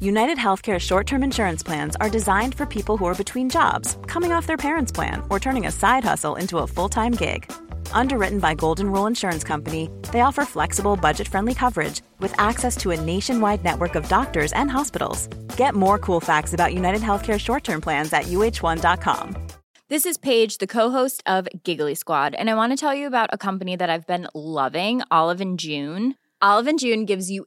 [0.00, 4.30] United Healthcare short term insurance plans are designed for people who are between jobs, coming
[4.30, 7.50] off their parents' plan, or turning a side hustle into a full time gig.
[7.92, 12.90] Underwritten by Golden Rule Insurance Company, they offer flexible, budget friendly coverage with access to
[12.90, 15.28] a nationwide network of doctors and hospitals.
[15.56, 19.46] Get more cool facts about United Healthcare short term plans at uh1.com.
[19.88, 23.30] This is Paige, the co-host of Giggly Squad, and I want to tell you about
[23.32, 26.16] a company that I've been loving, Olive and June.
[26.42, 27.46] Olive and June gives you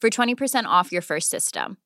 [0.00, 1.76] for 20% off your first system.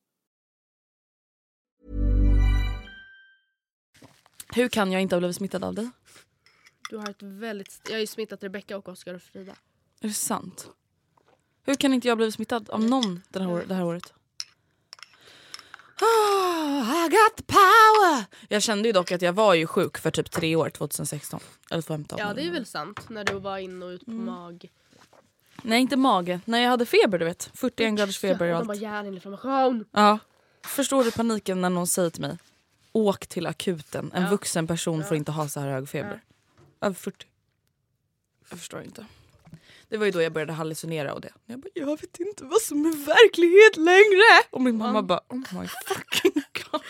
[4.54, 5.90] Hur kan jag inte ha blivit smittad av dig?
[6.90, 7.80] Du har ett väldigt...
[7.84, 9.52] Jag har ju smittat Rebecca och Oscar och Frida.
[10.00, 10.68] Är det sant?
[11.66, 14.12] Hur kan inte jag blivit smittad av någon det här, år- det här året?
[16.00, 18.24] Ah, I got the power!
[18.48, 21.40] Jag kände ju dock att jag var ju sjuk för typ tre år, 2016.
[21.70, 22.18] Eller 2015.
[22.18, 23.08] Ja det är väl sant.
[23.08, 24.24] När du var in och ut på Mm.
[24.24, 24.70] mag...
[25.66, 27.50] Nej inte mage, när jag hade feber du vet.
[27.54, 28.80] 41 graders feber och De bara allt.
[28.82, 29.84] hjärninflammation.
[29.92, 30.18] Ja.
[30.64, 32.38] Förstår du paniken när någon säger till mig
[32.92, 34.30] Åk till akuten, en Ja.
[34.30, 36.20] vuxen person får inte ha så här hög feber.
[36.80, 37.26] Över 40.
[38.50, 39.06] Jag förstår inte.
[39.88, 41.32] Det var ju då jag började hallucinera och det.
[41.46, 44.48] Jag bara, jag vet inte vad som är verklighet längre.
[44.50, 46.80] Och min mamma bara, oh my fucking god.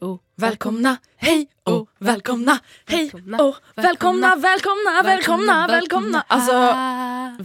[0.00, 6.24] Och Välkomna, hej och välkomna, hej och välkomna, välkomna, välkomna, välkomna.
[6.28, 6.52] Alltså,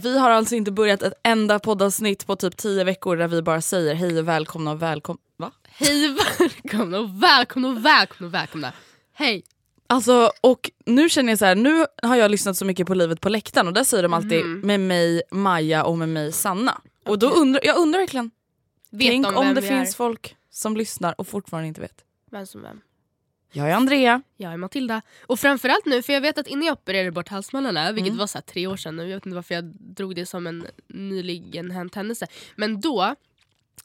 [0.08, 3.60] vi har alltså inte börjat ett enda poddavsnitt på typ tio veckor där vi bara
[3.60, 5.20] säger hej och välkomna och välkomna.
[5.36, 5.52] Va?
[5.68, 8.72] Hej välkomna och välkomna och välkomna och välkomna.
[9.14, 9.44] Hej.
[9.86, 13.20] Alltså, och nu känner jag så här, nu har jag lyssnat så mycket på Livet
[13.20, 14.60] på läktaren och där säger de alltid Mm.
[14.60, 16.80] med mig Maja och med mig Sanna.
[17.06, 18.30] Och då undrar jag undrar verkligen,
[18.90, 19.96] Vet tänk de om det finns är?
[19.96, 22.04] folk som lyssnar och fortfarande inte vet.
[22.32, 22.80] Vem som vem.
[23.52, 24.22] Jag är Andrea.
[24.36, 25.02] Jag är Matilda.
[25.26, 28.18] Och framförallt nu, för jag vet att innan jag opererade bort halsmandlarna, vilket Mm.
[28.18, 30.66] var så tre år sedan nu, jag vet inte varför jag drog det som en
[30.88, 32.26] nyligen hänt händelse.
[32.56, 33.14] Men då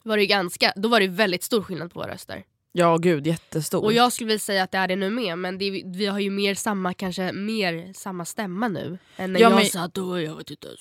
[0.04, 2.44] var det ganska, då var det väldigt stor skillnad på våra röster.
[2.80, 3.84] Ja gud, jättestor.
[3.84, 6.20] Och jag skulle vilja säga att det är det nu med, men det vi har
[6.20, 8.98] ju mer samma, kanske mer samma stämma nu.
[9.16, 10.68] Än när Ja, jag men- satt då, jag vet inte.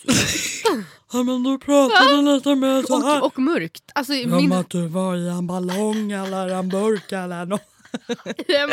[1.12, 3.20] Ja men du pratade lite mer så här.
[3.20, 3.82] och, och mörkt.
[3.94, 7.60] Alltså, Som min, att du var i en ballong eller en burk eller något.
[8.46, 8.68] Jag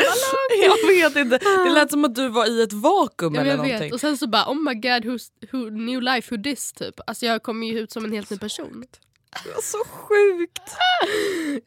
[0.86, 3.80] vet inte, det lät som att du var i ett vakuum Ja, eller jag någonting.
[3.80, 3.92] vet.
[3.92, 6.94] Och sen så bara oh my god who's, who, new life who this typ.
[7.06, 8.84] Alltså jag kommer ju ut som en helt ny person.
[9.44, 10.62] Det var så sjukt.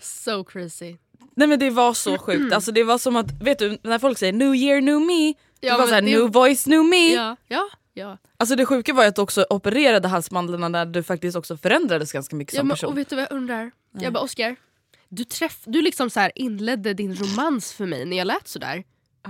[0.02, 0.96] So crazy.
[1.38, 4.18] Nej men det var så sjukt, alltså det var som att, vet du när folk
[4.18, 7.14] säger new year new me, det Ja, var men såhär det- new voice new me.
[7.14, 8.18] Ja, ja, ja.
[8.38, 12.12] Alltså det sjuka var ju att du också opererade halsmandlarna när du faktiskt också förändrades
[12.12, 12.90] ganska mycket ja som men, person.
[12.92, 13.72] och vet du vad jag undrar?
[14.00, 14.56] Jag bara Oscar,
[15.10, 18.84] du, träff, du liksom så inledde din romans för mig när jag lät sådär.
[19.22, 19.30] Ah.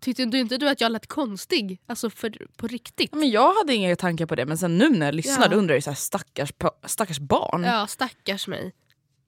[0.00, 1.80] Tyckte du inte du att jag lät konstig?
[1.86, 3.08] Alltså för, på riktigt?
[3.12, 5.56] Ja, men jag hade inga tankar på det men sen nu när jag lyssnar Ja.
[5.56, 6.52] undrar jag så här, stackars,
[6.86, 7.64] stackars barn.
[7.64, 8.72] Ja, stackars mig.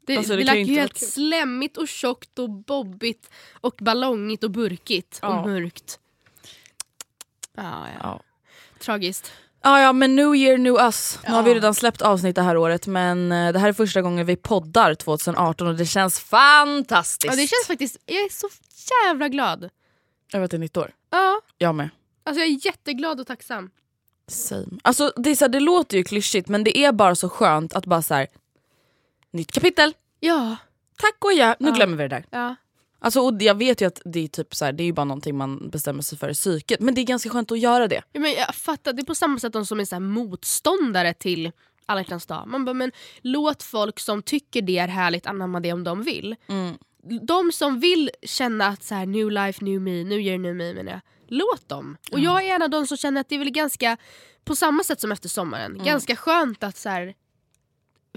[0.06, 3.30] Det, Alltså, det det, lät ju helt slemmigt och tjockigt och bobbigt
[3.60, 5.40] och ballongigt och burkigt Ja.
[5.40, 5.98] och mörkt.
[7.56, 7.98] Ja, ja.
[8.02, 8.20] Ja.
[8.78, 9.32] Tragiskt.
[9.62, 11.18] Ja, ja, men new year, new us.
[11.26, 14.02] Nu har vi redan släppt avsnitt det här året men eh, det här är första
[14.02, 17.32] gången vi poddar 2018 och det känns fantastiskt.
[17.34, 18.48] Ja, det känns faktiskt, jag är så
[19.04, 19.70] jävla glad.
[20.32, 20.90] Över att det är nytt år.
[21.10, 21.88] Ja, Jag med.
[22.24, 23.70] alltså jag är jätteglad och tacksam.
[24.28, 24.66] Same.
[24.82, 27.72] Alltså, det, är så här, det låter ju klyschigt men det är bara så skönt
[27.74, 28.26] att bara så här.
[29.36, 30.56] Nytt kapitel, Ja,
[30.98, 31.74] tack och ja, nu Ja.
[31.74, 32.24] glömmer vi det där.
[32.30, 32.54] ja.
[32.98, 35.04] Alltså, och jag vet ju att det är, typ så här, det är ju bara
[35.04, 38.02] någonting man bestämmer sig för i psyket men det är ganska skönt att göra det.
[38.12, 41.14] Ja, men jag fattar, det är på samma sätt de som är så här motståndare
[41.14, 41.52] till
[41.86, 42.44] alla hjärtans dag.
[42.48, 46.36] Man bara, men låt folk som tycker det är härligt anamma det om de vill.
[46.48, 46.74] Mm.
[47.26, 50.74] De som vill känna att så här, new life, new me, new year, new me
[50.74, 51.00] menar jag.
[51.28, 51.96] Låt dem.
[52.12, 53.96] Och jag är en av de som känner att det är väl ganska,
[54.44, 55.84] på samma sätt som efter sommaren, Mm.
[55.86, 57.14] ganska skönt att så här,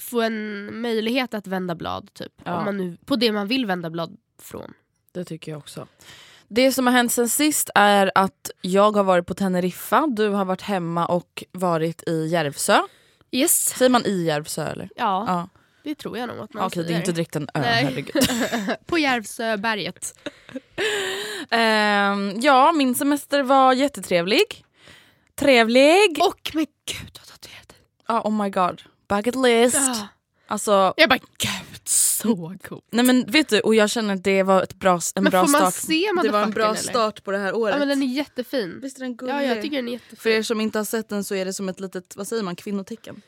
[0.02, 2.14] få en möjlighet att vända blad.
[2.14, 2.58] Typ, Ja.
[2.60, 4.74] om man nu, på det man vill vända blad från.
[5.12, 5.88] Det tycker jag också.
[6.48, 10.46] Det som har hänt sen sist är att jag har varit på Teneriffa, du har
[10.46, 12.80] varit hemma och varit i Järvsö.
[13.32, 13.66] Yes.
[13.78, 14.90] Säger man i Järvsö eller?
[14.96, 15.50] Ja, Ja.
[15.84, 17.00] det tror jag nog att man Okej, det är säger.
[17.00, 17.84] inte direkt en ö, Nej.
[17.84, 18.30] herregud.
[18.86, 20.20] På Järvsöberget.
[21.50, 24.66] Ehm, ja, min semester var jättetrevlig.
[25.36, 26.18] Trevlig!
[26.22, 27.74] Och men gud vad tatuerat.
[28.08, 28.82] Ja, oh my god.
[29.10, 29.76] Bucket list.
[29.76, 30.08] Ja.
[30.48, 32.82] Alltså, Jag bara gud så cool.
[32.92, 35.46] nej men vet du, och jag känner att det var ett bra, en Men bra
[35.46, 35.74] får man start.
[35.84, 36.76] se det var en bra eller?
[36.76, 37.74] start på det här året.
[37.76, 38.80] Ja men den är jättefin.
[38.82, 39.34] Visst är den gullig?
[39.34, 40.18] Ja jag tycker den är jättefin.
[40.18, 42.44] För er som inte har sett den så är det som ett litet, vad säger
[42.44, 43.22] man, kvinnotecken?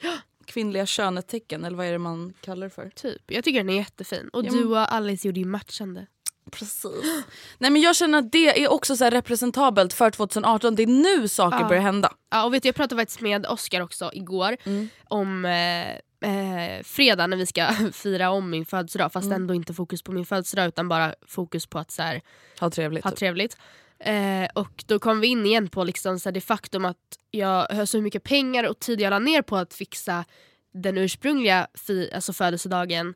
[0.45, 2.89] Kvinnliga könetecken eller vad är det man kallar det för?
[2.95, 3.21] Typ.
[3.27, 4.29] Jag tycker den är jättefin.
[4.33, 6.07] Och Ja, du men- och Alice gjorde ju matchande.
[6.51, 7.23] Precis.
[7.57, 10.75] Nej men jag känner att det är också så här representabelt för 2018.
[10.75, 11.67] Det är nu saker Ja.
[11.67, 12.13] börjar hända.
[12.31, 14.89] Ja, och vet du, jag pratade faktiskt med Oscar också igår Mm.
[15.03, 15.89] om eh,
[16.29, 19.35] eh, fredag när vi ska fira om min födelsedag fast Mm.
[19.41, 22.21] ändå inte fokus på min födelsedag utan bara fokus på att så här,
[22.59, 23.03] Ha trevligt.
[23.03, 23.19] ha typ.
[23.19, 23.57] trevligt.
[23.99, 26.97] Eh, och då kom vi in igen på liksom, så här, det faktum att
[27.31, 30.25] jag har så mycket pengar och tid jag la ner på att fixa
[30.73, 33.13] den ursprungliga fi, alltså födelsedagen.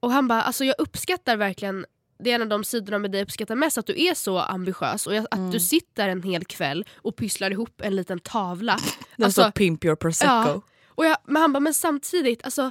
[0.00, 1.86] Och han bara, alltså jag uppskattar verkligen
[2.24, 4.38] det är en av de sidorna med dig jag uppskattar mest, att du är så
[4.38, 5.50] ambitiös och att Mm.
[5.50, 8.78] du sitter en hel kväll och pysslar ihop en liten tavla.
[9.16, 10.30] Den Alltså, står pimp your prosecco.
[10.32, 10.60] Ja.
[10.88, 12.70] Och jag, men han bara, men samtidigt, alltså,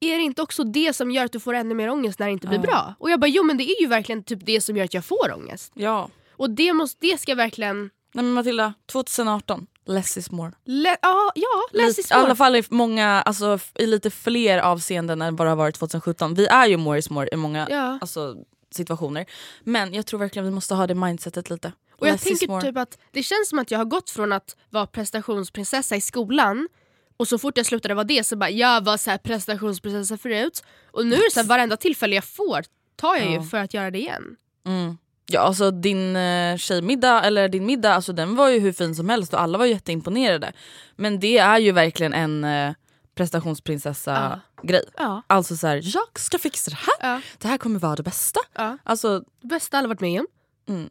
[0.00, 2.32] är det inte också det som gör att du får ännu mer ångest när det
[2.32, 2.62] inte blir Ja.
[2.62, 2.94] bra?
[2.98, 5.04] Och jag bara, jo men det är ju verkligen typ det som gör att jag
[5.04, 5.72] får ångest.
[5.74, 6.10] Ja.
[6.32, 7.90] Och det, måste, det ska verkligen...
[8.14, 10.52] Nej men Matilda, 2018, less is more.
[10.64, 14.58] Le- ja, ja, läs Lite- i I alla fall i många, alltså i lite fler
[14.58, 16.34] avseenden än vad det har varit 2017.
[16.34, 17.98] Vi är ju more is more i många Ja.
[18.00, 18.36] alltså,
[18.74, 19.26] situationer.
[19.64, 21.72] Men jag tror verkligen vi måste ha det mindsetet lite.
[21.96, 22.62] Och jag Less is tänker more.
[22.62, 26.68] typ att det känns som att jag har gått från att vara prestationsprinsessa i skolan
[27.16, 30.62] och så fort jag slutade vara det så bara jag var så här prestationsprinsessa förut
[30.92, 32.64] och nu är det så här, varenda tillfälle jag får
[32.96, 33.30] tar jag Ja.
[33.32, 34.36] ju för att göra det igen.
[34.66, 34.98] Mm.
[35.26, 39.08] Ja alltså din eh, tjejmiddag, eller din middag, alltså, den var ju hur fin som
[39.08, 40.52] helst och alla var jätteimponerade.
[40.96, 42.72] Men det är ju verkligen en eh,
[43.14, 44.84] prestationsprinsessa grej.
[44.96, 45.22] Ja.
[45.26, 47.20] Alltså så här, jag ska fixa det här, Ja.
[47.38, 48.40] det här kommer vara det bästa.
[48.82, 50.26] Alltså, Det bästa alla varit med om.
[50.68, 50.90] Mm.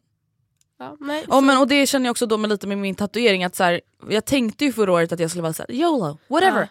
[1.27, 3.63] Ja, men, och det känner jag också då med lite med min tatuering, att så
[3.63, 6.69] här, jag tänkte ju förra året att jag skulle vara så här, YOLO, whatever.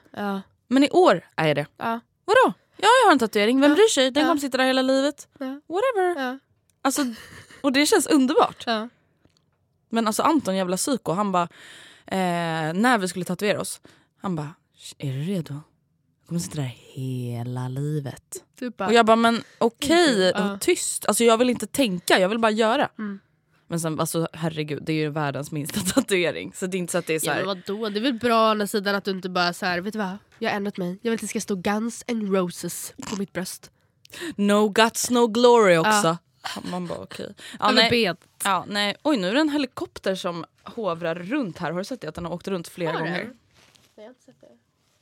[0.69, 1.67] Men i år är jag det.
[1.77, 2.53] ja, Vadå?
[2.77, 3.75] Ja jag har en tatuering, vem Ja.
[3.75, 4.11] bryr sig?
[4.11, 5.29] Den kommer sitta där hela livet.
[5.39, 6.39] Whatever.
[6.83, 7.03] Alltså,
[7.61, 8.63] och det känns underbart.
[8.67, 8.89] ja.
[9.91, 11.49] Men alltså Anton jävla psyko, han bara,
[12.07, 13.81] eh, när vi skulle tatuera oss,
[14.21, 14.55] han bara,
[14.99, 15.55] är du redo?
[16.21, 18.45] Jag kommer sitta där hela livet.
[18.59, 20.53] Typ Och jag bara, men okej, Ja.
[20.53, 21.07] och tyst.
[21.07, 22.89] Alltså jag vill inte tänka, jag vill bara göra.
[22.99, 23.21] Mm.
[23.71, 26.53] Men sen, alltså herregud, det är ju världens minsta tatuering.
[26.55, 27.89] Så det är inte så att det är så ja, här, men vadå?
[27.89, 29.99] Det är väl bra å andra sidan att du inte bara så här, vet du
[29.99, 30.19] vad?
[30.39, 30.99] Jag har ändrat mig.
[31.03, 33.71] Jag vill att det ska stå Guns and Roses på mitt bröst.
[34.37, 36.17] no guts no glory också.
[36.71, 37.35] Man bara okej.
[37.59, 38.15] Ja, Eller nej.
[38.45, 38.97] Ja, nej.
[39.03, 41.71] Oj nu är det en helikopter som hovrar runt här.
[41.71, 42.09] Har du sett det?
[42.09, 43.31] Att den har åkt runt flera gånger.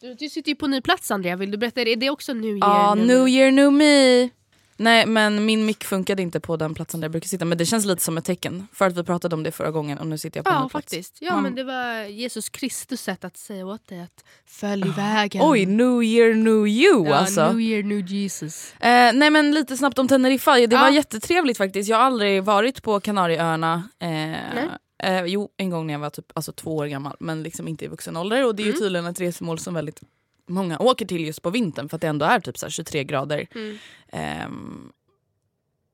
[0.01, 1.81] Du, du sitter ju på ny plats Andrea, vill du berätta?
[1.81, 2.59] Är det också New Year?
[2.59, 3.07] Ja, nu?
[3.07, 4.29] new year new me.
[4.79, 7.67] Nej men min mick funkade inte på den platsen där jag brukar sitta men det
[7.67, 10.19] känns lite som ett tecken för att vi pratade om det förra gången och nu
[10.19, 10.73] sitter jag på Ja ny plats.
[10.73, 11.17] faktiskt.
[11.21, 15.43] Ja Man- men det var Jesus Kristus sätt att säga åt dig att följ vägen.
[15.45, 17.47] Oj, new year new you ja, alltså.
[17.53, 18.73] New Year New Jesus.
[18.81, 20.81] Eh, nej men lite snabbt om Teneriffa, det Ja.
[20.81, 21.89] var jättetrevligt faktiskt.
[21.89, 23.89] Jag har aldrig varit på Kanarieöarna.
[23.99, 27.69] Eh, eh, jo, en gång när jag var typ alltså, två år gammal men liksom
[27.69, 28.47] inte i vuxen ålder.
[28.47, 28.81] Och det är ju Mm.
[28.81, 30.01] tydligen ett resmål som väldigt
[30.47, 33.05] många åker till just på vintern för att det ändå är typ så här 23
[33.05, 33.47] grader.
[33.55, 33.79] Mm.
[34.09, 34.93] Ehm,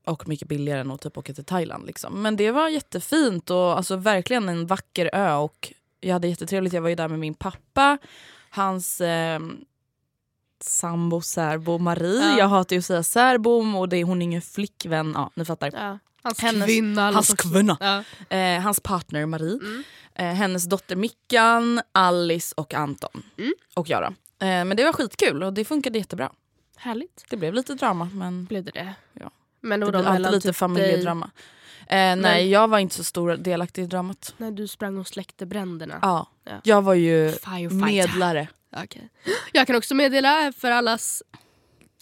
[0.06, 1.86] och mycket billigare än att typ åka till Thailand.
[1.86, 2.22] Liksom.
[2.22, 5.34] Men det var jättefint och alltså, verkligen en vacker ö.
[5.34, 7.98] Och jag hade jättetrevligt, jag var ju där med min pappa,
[8.50, 9.64] hans ehm,
[10.60, 12.20] sambo, särbo Marie.
[12.22, 12.38] Ja.
[12.38, 15.12] Jag hatar ju att säga särbo och det är, hon är ingen flickvän.
[15.14, 15.70] Ja, ni fattar.
[15.74, 15.98] Ja.
[16.22, 17.10] Hans Hennes- kvinna.
[17.12, 17.76] hans kvinna.
[17.80, 18.36] Ja.
[18.36, 19.82] Eh, hans partner Marie, Mm.
[20.14, 23.22] eh, hennes dotter Mickan, Alice och Anton.
[23.38, 23.52] Mm.
[23.74, 24.14] Och jag då.
[24.42, 26.32] Eh, men det var skitkul och det funkade jättebra.
[26.76, 27.24] Härligt.
[27.28, 28.94] Det blev lite drama men Blev det det?
[29.12, 29.30] Ja.
[29.60, 31.30] Men det blir alltid lite familjedrama.
[31.80, 34.34] Eh, nej jag var inte så stor delaktig i dramat.
[34.36, 35.98] När du sprang och släckte bränderna.
[36.02, 36.26] Ja.
[36.44, 36.60] Ja.
[36.64, 37.32] Jag var ju
[37.70, 38.48] medlare.
[38.76, 39.08] Okej.
[39.52, 41.22] Jag kan också meddela för allas,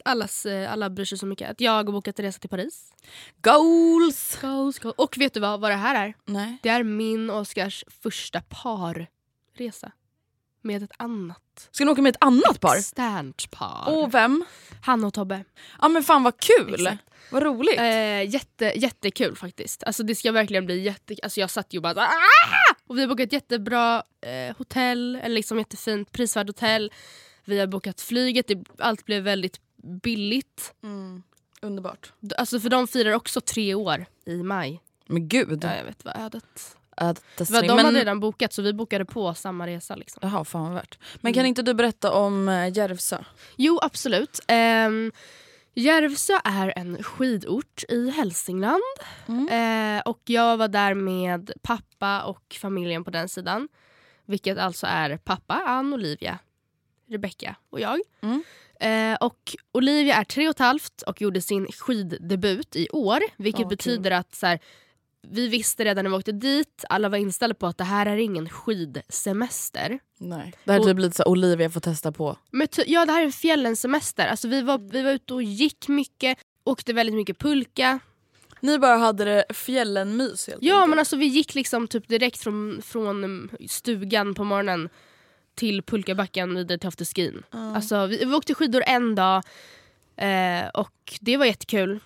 [0.05, 2.93] allas, eh, alla bryr sig så mycket att jag har bokat en resa till Paris.
[3.43, 4.39] Goals!
[4.41, 4.93] Go, go.
[4.97, 6.15] Och vet du vad, vad det här är?
[6.25, 6.59] Nej.
[6.63, 9.93] Det är min och Oskars första parresa.
[10.63, 12.77] Med ett annat Ska ni åka med ett annat par?
[12.77, 13.85] externt par.
[13.89, 14.45] Och vem?
[14.83, 15.45] Han och Tobbe.
[15.81, 16.75] Ja men fan vad kul!
[16.75, 17.05] Exakt.
[17.31, 17.79] Vad roligt.
[17.79, 19.85] Eh, jätte, jättekul faktiskt.
[19.85, 21.17] Alltså det ska verkligen bli jätte...
[21.23, 22.75] Alltså jag satt ju bara ah!
[22.87, 26.93] Och vi har bokat jättebra eh, hotell, eller liksom jättefint prisvärd hotell.
[27.45, 29.61] Vi har bokat flyget, det, allt blev väldigt
[30.03, 30.75] billigt.
[30.83, 31.23] Mm.
[31.63, 32.13] Underbart.
[32.39, 34.83] Alltså för de firar också tre år i maj.
[35.07, 35.65] Men gud.
[35.65, 36.77] Ja, jag vet vad ödet.
[37.01, 37.85] Var, de men...
[37.85, 39.95] hade redan bokat så vi bokade på samma resa.
[39.95, 40.21] Liksom.
[40.23, 40.99] Jaha, fan vad värt.
[41.21, 41.49] Men kan Mm.
[41.49, 43.19] inte du berätta om äh, Järvsö?
[43.57, 44.41] Jo absolut.
[44.87, 45.13] Um,
[45.75, 48.83] Järvsö är en skidort i Hälsingland.
[49.51, 53.69] Eh, och jag var där med pappa och familjen på den sidan.
[54.27, 56.39] Vilket alltså är pappa, Ann, Olivia,
[57.09, 58.01] Rebecca och jag.
[58.21, 58.43] Mm.
[58.81, 63.21] Eh, och Olivia är tre och ett halvt och gjorde sin skiddebut i år.
[63.37, 63.69] Vilket kul.
[63.69, 64.59] betyder att så här,
[65.29, 68.17] vi visste redan när vi åkte dit, alla var inställda på att det här är
[68.17, 69.99] ingen skidsemester.
[70.19, 70.55] Nej.
[70.65, 72.37] Det här är typ lite så Olivia får testa på.
[72.51, 74.27] Men ja, det här är en fjällens semester.
[74.27, 77.99] Alltså, vi, var, vi var ute och gick mycket, åkte väldigt mycket pulka.
[78.61, 80.91] Ni bara hade det fjällen-mys helt Ja enkelt.
[80.91, 84.89] men alltså vi gick liksom typ direkt från, från um, stugan på morgonen
[85.55, 87.43] till pulkabacken vidare till afterskin.
[87.51, 89.43] Alltså, vi, vi åkte skidor en dag
[90.17, 92.01] eh, och det var jättekul.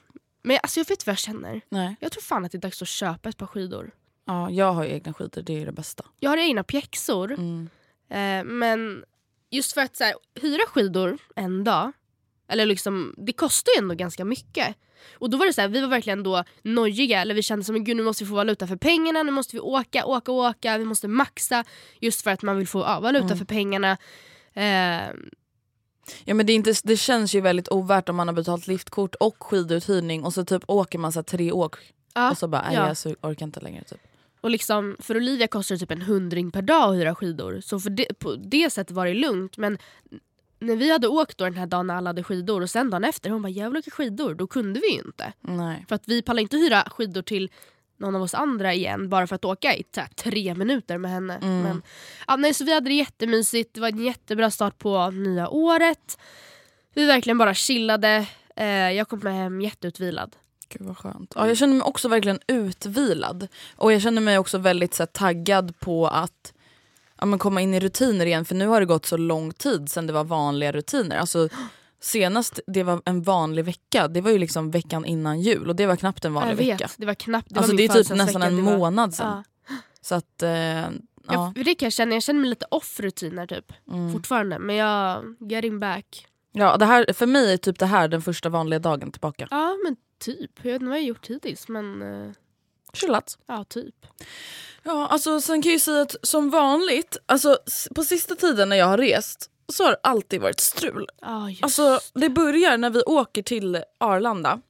[0.44, 1.60] Men alltså, jag vet vad jag känner.
[1.68, 1.96] Nej.
[2.00, 3.90] Jag tror fan att det är dags att köpa ett par skidor.
[4.26, 6.04] Ja, jag har ju egna skidor, det är det bästa.
[6.20, 7.68] Jag har egna pjäxor Mm.
[8.10, 9.04] eh, men
[9.50, 11.92] just för att så här, hyra skidor en dag,
[12.48, 14.76] eller liksom, det kostar ju ändå ganska mycket.
[15.18, 17.84] Och då var det så här, vi var verkligen då nojiga, eller vi kände som
[17.84, 20.84] gud nu måste vi få valuta för pengarna, nu måste vi åka, åka, åka, vi
[20.84, 21.64] måste maxa
[22.00, 23.38] just för att man vill få ja, valuta Mm.
[23.38, 23.90] för pengarna.
[24.52, 25.14] Eh,
[26.24, 29.14] Ja, men det, är inte, det känns ju väldigt ovärt om man har betalt liftkort
[29.14, 31.76] och skiduthyrning och så typ åker man så tre åk
[32.14, 32.30] ja.
[32.30, 32.88] och så bara ja.
[32.88, 33.84] jag så orkar inte längre.
[33.84, 34.00] Typ.
[34.40, 37.60] Och liksom, för Olivia kostar det typ en hundring per dag att hyra skidor.
[37.60, 39.56] Så för det, på det sättet var det lugnt.
[39.56, 39.78] Men
[40.58, 43.04] när vi hade åkt då den här dagen när alla hade skidor och sen dagen
[43.04, 44.34] efter, hon bara jag vill åka skidor.
[44.34, 45.32] Då kunde vi ju inte.
[45.40, 45.84] Nej.
[45.88, 47.50] För att vi pallar inte hyra skidor till
[47.96, 51.10] någon av oss andra igen bara för att åka i så här, tre minuter med
[51.10, 51.34] henne.
[51.42, 51.62] Mm.
[51.62, 51.82] Men,
[52.26, 56.18] ja, nej, så vi hade det jättemysigt, det var en jättebra start på nya året.
[56.94, 58.26] Vi verkligen bara chillade.
[58.56, 60.36] Eh, jag kom hem jätteutvilad.
[60.68, 61.32] Gud vad skönt.
[61.36, 63.48] Ja, jag känner mig också verkligen utvilad.
[63.76, 66.52] Och jag känner mig också väldigt så här, taggad på att
[67.18, 69.90] ja, men komma in i rutiner igen för nu har det gått så lång tid
[69.90, 71.16] sedan det var vanliga rutiner.
[71.16, 71.48] Alltså,
[72.04, 75.86] senast det var en vanlig vecka, det var ju liksom veckan innan jul och det
[75.86, 76.90] var knappt en vanlig jag vet, vecka.
[76.96, 77.48] det var knappt.
[77.50, 79.42] Det, alltså var det min är typ nästan en det var- månad sedan.
[79.68, 79.74] Ja.
[80.00, 80.88] Så att, eh, ja.
[81.28, 81.52] Ja.
[81.54, 83.72] det kan jag känna, jag känner mig lite off rutiner typ.
[83.92, 84.12] Mm.
[84.12, 84.58] Fortfarande.
[84.58, 86.26] Men jag getting back.
[86.52, 89.48] ja det här, för mig är typ det här den första vanliga dagen tillbaka.
[89.50, 90.50] Ja men typ.
[90.62, 92.30] Jag vet inte vad jag gjort hittills men eh,
[92.92, 93.38] Chillat.
[93.46, 93.94] ja typ.
[94.82, 97.58] Ja, alltså sen kan jag ju säga att som vanligt, alltså
[97.94, 101.08] på sista tiden när jag har rest så har det alltid varit strul.
[101.48, 104.60] Just Alltså det börjar när vi åker till Arlanda,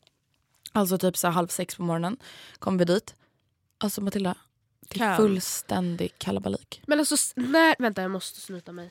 [0.73, 2.17] alltså typ så halv sex på morgonen,
[2.59, 3.15] kommer vi dit.
[3.79, 4.35] Alltså Matilda,
[4.89, 6.83] det är fullständig kalabalik.
[6.87, 8.91] Men alltså när, vänta jag måste snuta mig.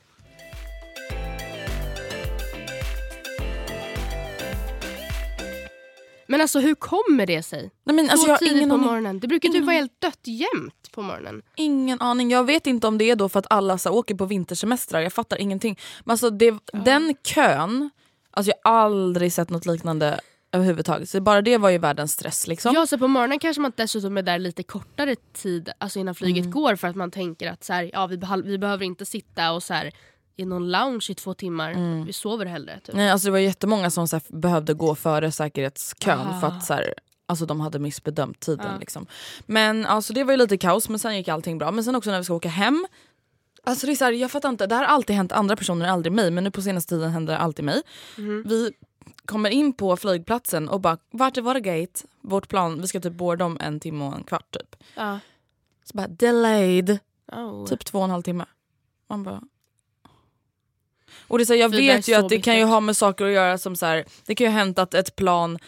[6.34, 7.70] Men alltså hur kommer det sig?
[7.84, 9.20] Nej, men, alltså, Så tidigt ingen på morgonen.
[9.20, 11.42] Det brukar typ Ingen vara helt dött jämt på morgonen.
[11.56, 12.30] ingen aning.
[12.30, 15.12] Jag vet inte om det är då för att alla så åker på vintersemestrar, jag
[15.12, 15.78] fattar ingenting.
[16.04, 17.90] Men alltså det, den kön,
[18.30, 20.20] alltså jag har aldrig sett något liknande
[20.52, 21.08] överhuvudtaget.
[21.08, 22.46] Så bara det var ju världens stress.
[22.46, 22.74] Liksom.
[22.74, 26.44] Ja, så på morgonen kanske man dessutom är där lite kortare tid alltså innan flyget
[26.44, 26.50] Mm.
[26.50, 29.62] går för att man tänker att så här, ja, vi, vi behöver inte sitta och
[29.62, 29.92] så här,
[30.36, 31.70] i någon lounge i två timmar.
[31.72, 32.04] Mm.
[32.04, 32.80] Vi sover hellre.
[32.80, 32.94] Typ.
[32.94, 36.40] Nej, alltså det var jättemånga som så här, behövde gå före säkerhetskön Ah.
[36.40, 36.94] för att så här,
[37.26, 38.66] alltså, de hade missbedömt tiden.
[38.72, 38.78] Ja.
[38.80, 39.06] Liksom.
[39.46, 41.70] Men alltså, det var ju lite kaos men sen gick allting bra.
[41.70, 42.86] Men sen också när vi ska åka hem.
[43.66, 45.88] Alltså, det, är så här, jag fattar inte, det här har alltid hänt andra personer,
[45.88, 46.30] aldrig mig.
[46.30, 47.82] Men nu på senaste tiden händer det alltid mig.
[48.18, 48.44] Mhm.
[48.48, 48.72] Vi
[49.26, 52.00] kommer in på flygplatsen och bara vart är våra gate?
[52.20, 54.76] Vårt plan, vi ska typ boarda om en timme och en kvart typ.
[54.94, 55.18] Ja.
[55.84, 56.98] Så bara delayed,
[57.32, 57.66] Oh.
[57.66, 58.44] typ två och en halv timme.
[59.08, 59.40] Man bara...
[61.28, 62.70] Och det är så här, jag där vet ju att så det kan ju bittert.
[62.70, 65.16] ha med saker att göra som så här, det kan ju ha hänt att ett
[65.16, 65.58] plan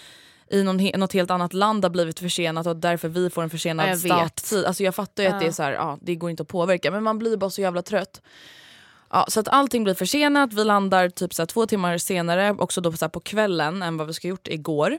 [0.50, 3.50] i någon, något helt annat land har blivit försenat och därför vi får en Ja,
[3.50, 3.98] försenad vet.
[3.98, 4.64] starttid.
[4.64, 6.90] Alltså jag fattar ju att det är så här, ja, det går inte att påverka
[6.90, 8.22] men man blir bara så jävla trött.
[9.10, 12.92] Ja, så att allting blir försenat, vi landar typ så två timmar senare, också då
[12.92, 14.98] så här på kvällen än vad vi ska gjort igår.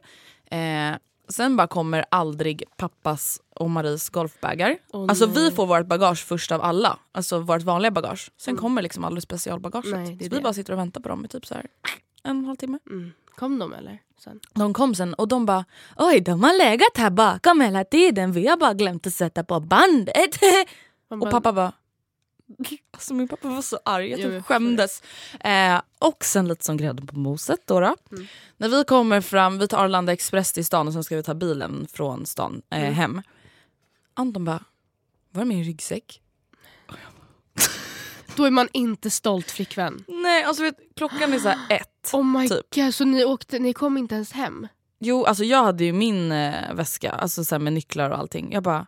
[0.52, 0.92] Eh,
[1.28, 4.78] sen bara kommer aldrig pappas och Maries golfbagar.
[4.94, 5.36] Åh, alltså nej.
[5.36, 8.32] vi får vårt bagage först av alla, alltså vårt vanliga bagage.
[8.38, 9.92] Sen kommer liksom aldrig specialbagaget.
[9.92, 11.66] Nej, så vi bara sitter och väntar på dem i typ så här
[12.24, 12.80] en och en halv timme.
[12.90, 13.12] Mm.
[13.36, 14.00] Kom de eller?
[14.24, 14.40] Sen?
[14.54, 15.66] De kom sen och de bara
[15.98, 19.60] oj de har legat här bakom hela tiden, vi har bara glömt att sätta på
[19.60, 20.40] bandet.
[21.10, 21.72] Och pappa bara...
[22.92, 25.04] Alltså min pappa var så arg, jag typ skämdes.
[25.40, 27.80] Eh, och sen lite som grädde på moset då.
[27.80, 27.96] då.
[28.12, 28.28] Mm.
[28.58, 31.34] När vi kommer fram, vi tar Arlanda Express till stan och sen ska vi ta
[31.34, 32.94] bilen från stan eh, Mm.
[32.94, 33.22] hem.
[34.14, 34.64] Anton bara,
[35.32, 36.22] var det min ryggsäck?
[38.36, 40.04] Då är man inte stolt flickvän.
[40.08, 42.10] Nej alltså vet, klockan är så ett.
[42.14, 42.76] Oh my Typ.
[42.76, 44.68] god, så ni, åkte, ni kom inte ens hem?
[45.00, 48.52] Jo alltså jag hade ju min eh, väska alltså så med nycklar och allting.
[48.54, 48.88] Jag bara,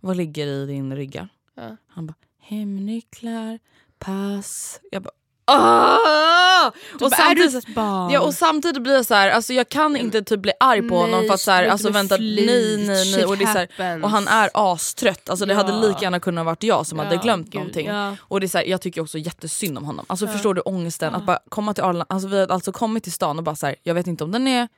[0.00, 1.28] vad ligger i din rygga?
[1.54, 1.76] Ja.
[1.88, 2.14] Han bara,
[2.50, 3.58] hemnycklar,
[3.98, 4.80] pass.
[4.90, 5.10] Jag bara,
[5.44, 6.70] ah!
[7.00, 7.64] Och samtidigt-?
[8.12, 10.96] Ja och samtidigt blir jag så här, alltså jag kan inte typ bli arg på
[10.98, 13.24] honom för att så här, sluta alltså vänta, flit, nej nej nej.
[13.24, 15.58] Och, det är här, och han är astrött, alltså det Ja.
[15.58, 17.86] hade lika gärna kunnat varit jag som hade Ja, glömt gud, någonting.
[17.86, 18.16] ja.
[18.20, 20.04] Och det är så här, jag tycker också jättesynd om honom.
[20.08, 23.12] Alltså förstår du ångesten att bara komma till Arlanda, alltså vi har alltså kommit till
[23.12, 24.68] stan och bara så här, jag vet inte om den är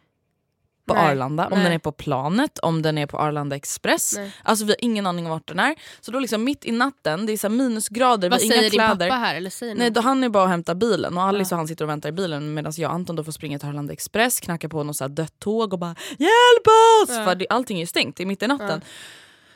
[0.86, 1.64] på Nej, Arlanda, om nej.
[1.64, 4.16] den är på planet, om den är på Arlanda Express.
[4.16, 4.32] Nej.
[4.42, 5.74] Alltså vi har ingen aning om vart den är.
[6.00, 8.70] Så då liksom mitt i natten, det är så minusgrader, Vad vi har säger inga
[8.70, 9.08] din kläder.
[9.08, 9.34] pappa här?
[9.34, 11.84] Eller säger Nej, då han är bara och hämtar bilen och Alice och han sitter
[11.84, 14.68] och väntar i bilen medan jag och Anton då får springa till Arlanda Express, knacka
[14.68, 16.66] på något så här dött tåg och bara “Hjälp
[17.02, 17.24] oss!” Ja.
[17.24, 18.80] För det, allting är ju stängt, det är mitt i natten.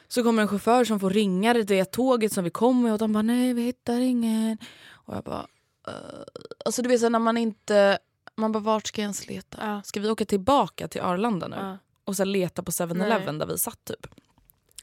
[0.09, 3.13] Så kommer en chaufför som får ringa det, tåget som vi kom med och de
[3.13, 4.59] bara “Nej vi hittar ingen”.
[4.93, 5.47] Och jag bara...
[5.89, 5.95] Uh.
[6.65, 7.99] Alltså du vet så när man inte...
[8.37, 9.59] Man bara vart ska jag ens leta?
[9.61, 9.83] Ja.
[9.83, 11.57] Ska vi åka tillbaka till Arlanda nu?
[11.57, 11.79] Ja.
[12.05, 13.47] Och så här, leta på 7-Eleven Nej.
[13.47, 14.07] där vi satt typ.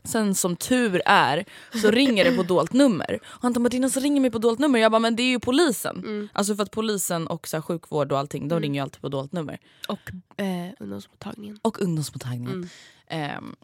[0.03, 1.45] Sen som tur är
[1.81, 3.19] så ringer det på dolt nummer.
[3.23, 5.27] Och han bara “Dina som ringer mig på dolt nummer?” Jag bara “Men det är
[5.27, 5.97] ju polisen”.
[5.97, 6.29] Mm.
[6.33, 9.09] Alltså för att polisen och så här, sjukvård och allting de ringer ju alltid på
[9.09, 9.59] dolt nummer.
[9.87, 10.11] Och
[10.41, 11.59] eh, ungdomsmottagningen.
[11.61, 12.53] Och ungdomsmottagningen.
[12.53, 12.69] Mm.
[13.07, 13.55] Ehm,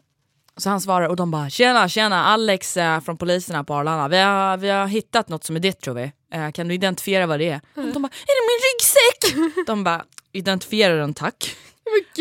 [0.56, 4.08] så han svarar och de bara “Tjena tjena Alex eh, från polisen här på Arlanda.
[4.08, 6.12] Vi har, vi har hittat något som är ditt tror vi.
[6.32, 8.89] Eh, kan du identifiera vad det är?” Och de bara “Är det min ryggsäck?”
[9.66, 11.56] De bara “Identifiera den tack”.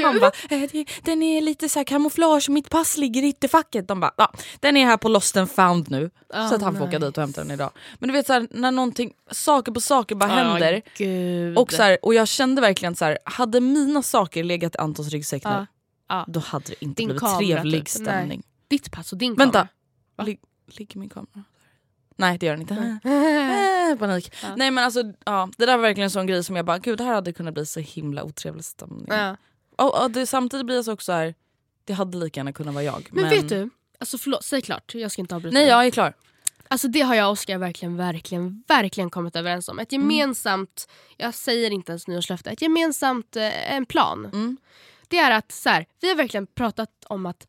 [0.04, 0.70] Han bara eh,
[1.02, 3.88] “Den är lite så här kamouflage, mitt pass ligger i ytterfacket”.
[3.88, 6.10] De bara ja, “Den är här på Lost and found nu”.
[6.34, 7.72] Oh, så att han får åka dit och hämta den idag.
[8.00, 10.82] Men du vet så här, när någonting, saker på saker bara händer.
[10.98, 11.58] Gud.
[11.58, 15.10] Och, så här, och jag kände verkligen så här, hade mina saker legat i Antons
[15.10, 15.66] ryggsäck nu, Ja.
[16.10, 16.26] Ja.
[16.28, 17.90] då hade det inte Din blivit kamera, trevlig typ.
[17.90, 18.44] stämning.
[18.68, 19.68] Ditt pass och din Vänta, kamera.
[20.16, 20.24] Va?
[20.24, 21.44] Lig, ligger min kamera?
[22.20, 23.00] Nej det gör den inte.
[23.04, 23.92] Nej.
[23.92, 24.34] Äh, panik.
[24.44, 24.56] Ja.
[24.56, 26.98] Nej men alltså ja, det där var verkligen en sån grej som jag bara, gud
[26.98, 29.06] det här hade kunnat bli så himla otrevlig stämning.
[29.10, 29.38] Ja.
[29.78, 31.36] Och, och det, samtidigt blir jag så också här,
[31.86, 33.10] det hade lika gärna kunnat vara jag.
[33.12, 34.96] Men, vet du, alltså förlåt, säg klart.
[34.96, 35.70] Jag ska inte avbryta Nej dig.
[35.72, 36.14] jag är klar.
[36.68, 39.80] Alltså det har jag och Oskar verkligen, verkligen, verkligen kommit överens om.
[39.80, 40.12] Ett Mm.
[40.12, 44.26] gemensamt, jag säger inte ens nyårslöfte, ett gemensamt, eh, en plan.
[44.26, 44.58] Mm.
[45.08, 47.48] Det är att så här, vi har verkligen pratat om att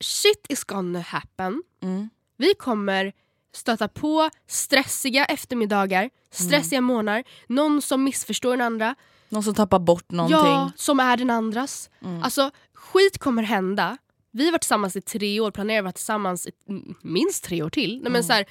[0.00, 1.62] shit is gonna happen.
[1.82, 2.10] Mm.
[2.36, 3.12] Vi kommer
[3.54, 6.84] stöta på stressiga eftermiddagar, stressiga Mm.
[6.84, 8.94] morgnar, någon som missförstår den andra,
[9.28, 10.38] Någon som tappar bort någonting.
[10.38, 11.90] ja, som är den andras.
[12.02, 12.22] Mm.
[12.22, 13.98] Alltså skit kommer hända.
[14.30, 17.62] Vi har varit tillsammans i tre år, planerar att vara tillsammans i mm, minst tre
[17.62, 18.00] år till.
[18.02, 18.44] Nej, men så här,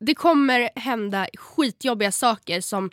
[0.00, 2.90] det kommer hända skitjobbiga saker som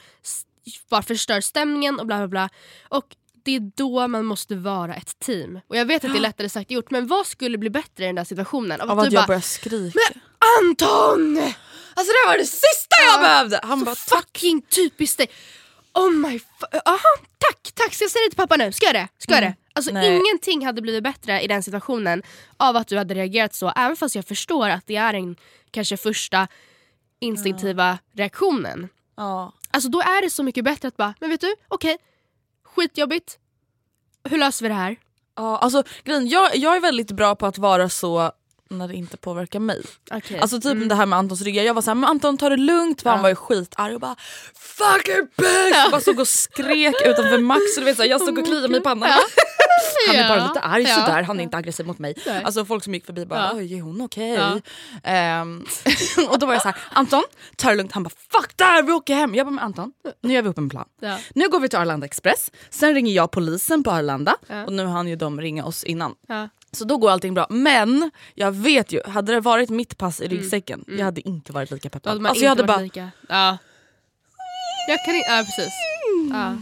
[0.90, 2.50] bara förstör stämningen och bla bla bla.
[2.90, 5.60] Och det är då man måste vara ett team.
[5.68, 8.04] Och jag vet att det är lättare sagt än gjort men vad skulle bli bättre
[8.04, 8.82] i den där situationen?
[8.82, 10.00] Av Av att att du jag bara börjar skrika.
[10.60, 11.38] Anton!
[11.94, 13.22] Alltså det var det sista jag Ja.
[13.28, 13.60] behövde!
[13.64, 14.10] Han Så bara tack.
[14.26, 15.28] fucking typiskt dig.
[15.94, 16.40] Oh my
[16.86, 17.00] Aha,
[17.38, 17.94] tack, tack.
[17.94, 18.72] Ska jag säga det till pappa nu?
[18.72, 19.08] Ska jag det?
[19.18, 19.56] Ska jag det?
[19.74, 20.18] Alltså Nej.
[20.18, 22.24] ingenting hade blivit bättre i den situationen
[22.58, 23.70] av att du hade reagerat så.
[23.76, 25.36] Även fast jag förstår att det är en
[25.72, 26.48] kanske första
[27.20, 28.90] instinktiva reaktionen.
[29.18, 29.54] Ja.
[29.72, 31.98] Alltså då är det så mycket bättre att bara, men vet du, okej,
[32.64, 33.38] skitjobbigt.
[34.24, 34.96] Hur löser vi det här?
[35.36, 38.32] Ja, alltså, grejen, jag, jag är väldigt bra på att vara så
[38.70, 39.82] när det inte påverkar mig.
[40.12, 40.40] Okej.
[40.40, 43.02] Alltså typ det här med Antons rygga, jag var såhär men Anton ta det lugnt
[43.02, 43.24] för han Ja.
[43.24, 44.16] var ju skitarg och bara
[44.56, 45.76] fucking bitch!
[45.76, 48.68] Jag bara stod och skrek utanför Max och du vet, såhär, jag stod och kliade
[48.68, 49.10] mig i pannan.
[50.08, 50.96] Han är bara lite arg Ja.
[50.96, 52.14] sådär, han är inte aggressiv mot mig.
[52.26, 52.44] Nej.
[52.44, 53.52] Alltså folk som gick förbi bara Ja.
[53.56, 54.34] oj är hon okej?
[54.34, 54.60] Ja.
[55.04, 55.66] Ehm,
[56.30, 57.24] och då var jag såhär Anton
[57.56, 59.36] ta det lugnt, han bara fuck där vi åker hem.
[59.36, 60.86] Jag bara men Anton nu gör vi upp en plan.
[61.02, 61.18] Ja.
[61.36, 64.66] Nu går vi till Arlanda Express, sen ringer jag polisen på Arlanda Ja.
[64.66, 66.16] och nu hann ju de ringa oss innan.
[66.72, 67.48] Så då går allting bra.
[67.50, 71.72] Men jag vet ju, hade det varit mitt pass i ryggsäcken, jag hade inte varit
[71.72, 72.22] lika hade peppad.
[72.22, 73.12] man Alltså jag hade bara, lika.
[73.30, 73.58] Ja.
[74.88, 75.74] Jag kan inte, ja precis.
[76.32, 76.58] Ja.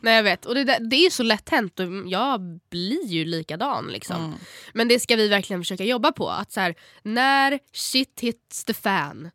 [0.00, 3.06] Nej jag vet, och det, där- det är ju så lätt hänt och jag blir
[3.06, 3.86] ju likadan.
[3.86, 4.16] Liksom.
[4.16, 4.34] Mm.
[4.72, 6.28] Men det ska vi verkligen försöka jobba på.
[6.30, 9.30] Att så här, när shit hits the fan,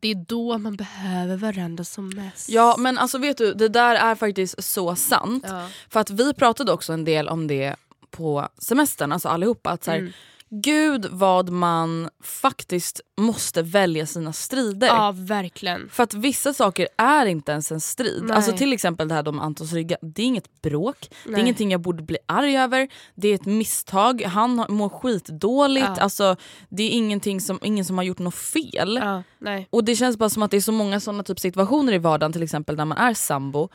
[0.00, 2.48] det är då man behöver varandra som mest.
[2.48, 5.44] Ja men alltså vet du, det där är faktiskt så sant.
[5.48, 5.68] Ja.
[5.88, 7.76] För att vi pratade också en del om det
[8.10, 9.70] på semestern, alltså allihopa.
[9.70, 10.12] Att så här, Mm.
[10.52, 14.86] Gud vad man faktiskt måste välja sina strider.
[14.86, 15.88] ja verkligen.
[15.88, 18.22] För att vissa saker är inte ens en strid.
[18.22, 18.36] Nej.
[18.36, 20.96] Alltså till exempel det här med Antons rygga, det är inget bråk.
[21.24, 21.40] Det är Nej.
[21.40, 22.88] ingenting jag borde bli arg över.
[23.14, 25.86] Det är ett misstag, han mår skitdåligt.
[25.96, 26.02] Ja.
[26.02, 26.36] Alltså,
[26.68, 28.98] det är ingenting som, ingen som har gjort något fel.
[29.02, 29.68] Ja, nej.
[29.70, 32.32] Och det känns bara som att det är så många såna typ situationer i vardagen
[32.32, 33.68] till exempel när man är sambo.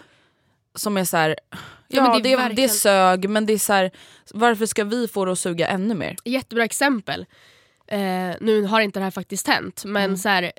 [0.75, 1.35] Som är så här,
[1.95, 3.91] ja, men det det, är, det verkligen- sög men det är så här,
[4.33, 6.15] varför ska vi få det att suga ännu mer?
[6.25, 7.25] Jättebra exempel.
[7.87, 7.99] Eh,
[8.41, 10.17] nu har inte det här faktiskt hänt men Mm.
[10.17, 10.51] så här,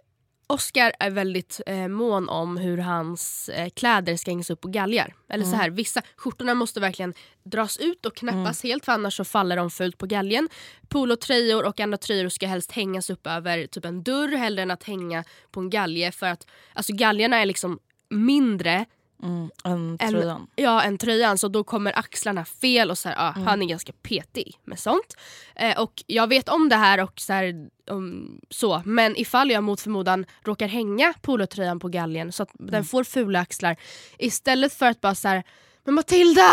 [0.48, 5.14] Oscar är väldigt eh, mån om hur hans eh, kläder ska hängas upp på galgar.
[5.28, 5.50] Eller Mm.
[5.50, 9.56] så här, vissa skjortorna måste verkligen dras ut och knäppas helt för annars så faller
[9.56, 10.48] de fult på galgen.
[10.88, 14.84] Polotröjor och andra tröjor ska helst hängas upp över typ en dörr hellre än att
[14.84, 17.78] hänga på en galge för att alltså galgarna är liksom
[18.10, 18.84] mindre
[19.22, 20.46] Mm, en en- tröjan.
[20.56, 21.38] Ja, än tröjan.
[21.38, 23.46] Så då kommer axlarna fel och så här, ja, Mm.
[23.46, 25.16] han är ganska petig med sånt.
[25.56, 28.82] Eh, och jag vet om det här och så, här, um, så.
[28.84, 32.70] Men ifall jag mot förmodan råkar hänga polotröjan på galgen så att Mm.
[32.70, 33.76] den får fula axlar.
[34.18, 35.42] Istället för att bara så här,
[35.84, 36.50] men Matilda!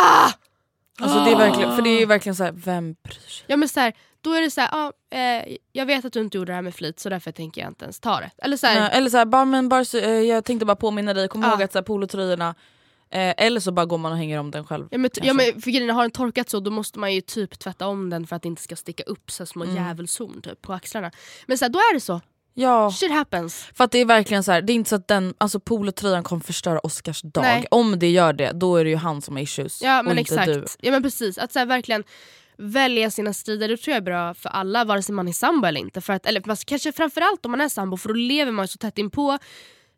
[1.01, 3.45] Alltså det är verkligen, för det är verkligen så här, vem bryr sig?
[3.47, 6.19] Ja men så här, då är det så här, ja, eh, jag vet att du
[6.19, 8.31] inte gjorde det här med flit så därför tänker jag inte ens ta det.
[8.37, 10.75] Eller så här, Nej, Eller så här, bara, men bara så, eh, jag tänkte bara
[10.75, 11.51] påminna dig, kom Ja.
[11.51, 12.55] ihåg att så här, polotröjorna,
[13.09, 14.87] eh, eller så bara går man och hänger om den själv.
[14.91, 17.59] Ja men, ja, men för grejen har den torkat så då måste man ju typ
[17.59, 19.75] tvätta om den för att det inte ska sticka upp så små Mm.
[19.75, 21.11] djävulshorn typ, på axlarna.
[21.45, 22.21] Men så här, då är det så.
[22.53, 23.65] Ja, Shit happens.
[23.73, 26.23] för att det är verkligen så här, det är inte så att den, alltså polotröjan
[26.23, 27.41] kommer förstöra Oscars dag.
[27.43, 27.65] Nej.
[27.71, 30.19] Om det gör det, då är det ju han som har issues Ja och men
[30.19, 30.47] inte exakt.
[30.53, 30.65] du.
[30.87, 31.37] Ja men precis.
[31.37, 32.03] Att så här, verkligen
[32.57, 35.67] välja sina strider det tror jag är bra för alla vare sig man är sambo
[35.67, 36.01] eller inte.
[36.01, 38.67] För att, eller fast kanske framförallt om man är sambo för då lever man ju
[38.67, 39.37] så tätt in på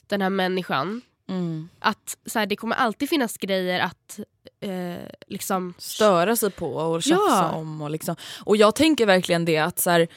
[0.08, 1.02] den här människan.
[1.30, 1.70] Mm.
[1.80, 4.20] Att så här, det kommer alltid finnas grejer att
[4.62, 5.74] eh, liksom...
[5.78, 7.52] Störa sig på och tjafsa Ja.
[7.52, 7.82] om.
[7.82, 8.16] Och, liksom.
[8.44, 10.08] och jag tänker verkligen det att så här,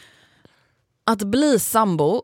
[1.04, 2.22] att bli sambo,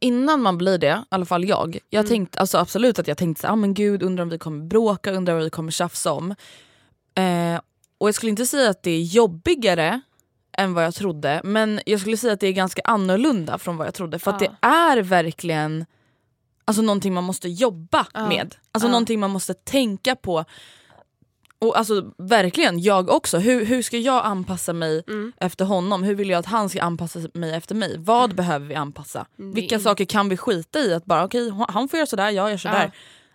[0.00, 2.08] innan man blir det, i alla fall jag, jag Mm.
[2.08, 4.64] tänkte, alltså absolut att jag tänkte så här, ah, men gud undrar om vi kommer
[4.64, 6.34] bråka, undrar vad vi kommer tjafsa om.
[7.14, 7.60] Eh,
[7.98, 10.00] och jag skulle inte säga att det är jobbigare
[10.58, 13.86] än vad jag trodde men jag skulle säga att det är ganska annorlunda från vad
[13.86, 14.48] jag trodde för att Ja.
[14.60, 15.86] det är verkligen
[16.64, 18.28] alltså, någonting man måste jobba Ja.
[18.28, 18.54] med.
[18.72, 18.90] Alltså Ja.
[18.90, 20.44] någonting man måste tänka på.
[21.60, 23.38] Och alltså verkligen, jag också.
[23.38, 25.32] Hur, hur ska jag anpassa mig Mm.
[25.36, 26.02] efter honom?
[26.02, 27.96] Hur vill jag att han ska anpassa mig efter mig?
[27.98, 29.26] Vad behöver vi anpassa?
[29.38, 30.94] Mm, Vilka saker kan vi skita i?
[30.94, 32.84] Att bara okej, han får göra sådär, jag gör sådär.
[32.84, 32.90] Ja.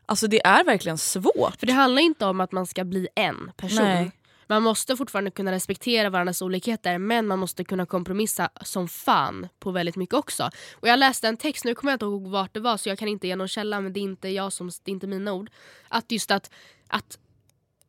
[0.05, 1.55] Alltså det är verkligen svårt.
[1.59, 3.85] För det handlar inte om att man ska bli en person.
[3.85, 4.11] Nej.
[4.47, 9.71] Man måste fortfarande kunna respektera varandras olikheter men man måste kunna kompromissa som fan på
[9.71, 10.49] väldigt mycket också.
[10.73, 12.99] Och Jag läste en text, nu kommer jag inte ihåg vart det var så jag
[12.99, 15.33] kan inte ge någon källa men det är inte jag som, det är inte mina
[15.33, 15.49] ord.
[15.87, 16.51] Att just att,
[16.87, 17.17] att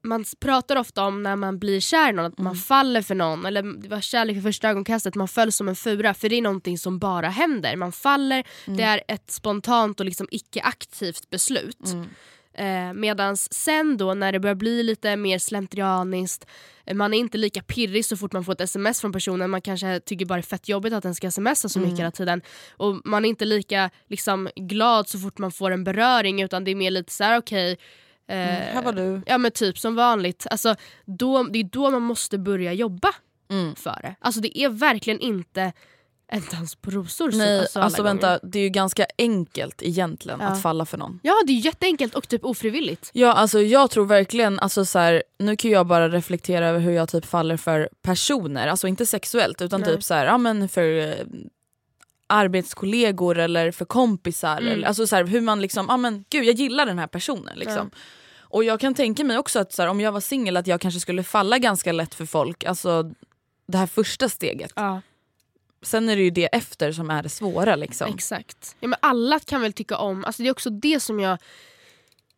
[0.04, 3.46] man pratar ofta om när man blir kär i någon, att man faller för någon
[3.46, 6.42] eller det var kärlek vid första ögonkastet, man föll som en fura för det är
[6.42, 7.76] någonting som bara händer.
[7.76, 11.78] Man faller, det är ett spontant och liksom icke-aktivt beslut.
[12.56, 16.46] Eh, Medan sen då när det börjar bli lite mer slentrianiskt,
[16.86, 19.60] eh, man är inte lika pirrig så fort man får ett sms från personen, man
[19.60, 22.42] kanske tycker bara det är fett jobbigt att den ska smsa så mycket hela tiden.
[22.70, 26.70] Och man är inte lika liksom, glad så fort man får en beröring utan det
[26.70, 27.78] är mer lite så här: okej
[28.28, 29.22] eh, här var du.
[29.26, 30.46] Ja men typ som vanligt.
[30.50, 33.08] Alltså, då, det är då man måste börja jobba
[33.50, 33.74] Mm.
[33.74, 34.14] för det.
[34.20, 35.72] Alltså det är verkligen inte
[36.28, 37.30] en dans på rosor.
[37.32, 38.10] Nej, alltså, alla alltså gånger.
[38.14, 40.46] vänta, det är ju ganska enkelt egentligen Ja.
[40.46, 41.20] att falla för någon.
[41.22, 43.10] Ja det är jätteenkelt och typ ofrivilligt.
[43.12, 46.92] Ja alltså jag tror verkligen, alltså så här, nu kan jag bara reflektera över hur
[46.92, 49.90] jag typ faller för personer, alltså inte sexuellt utan Nej.
[49.94, 51.14] typ så här, ja, men för eh,
[52.26, 54.58] arbetskollegor eller för kompisar.
[54.58, 54.72] Mm.
[54.72, 57.58] Eller, alltså så här, hur man liksom, ja men gud jag gillar den här personen.
[57.58, 57.90] Liksom.
[58.38, 60.80] Och jag kan tänka mig också att så här, om jag var singel att jag
[60.80, 63.12] kanske skulle falla ganska lätt för folk, alltså
[63.66, 64.72] det här första steget.
[64.76, 65.00] Ja.
[65.82, 67.76] Sen är det ju det efter som är det svåra.
[67.76, 68.14] Liksom.
[68.14, 68.76] Exakt.
[68.80, 71.38] Ja, men alla kan väl tycka om, alltså det är också det som jag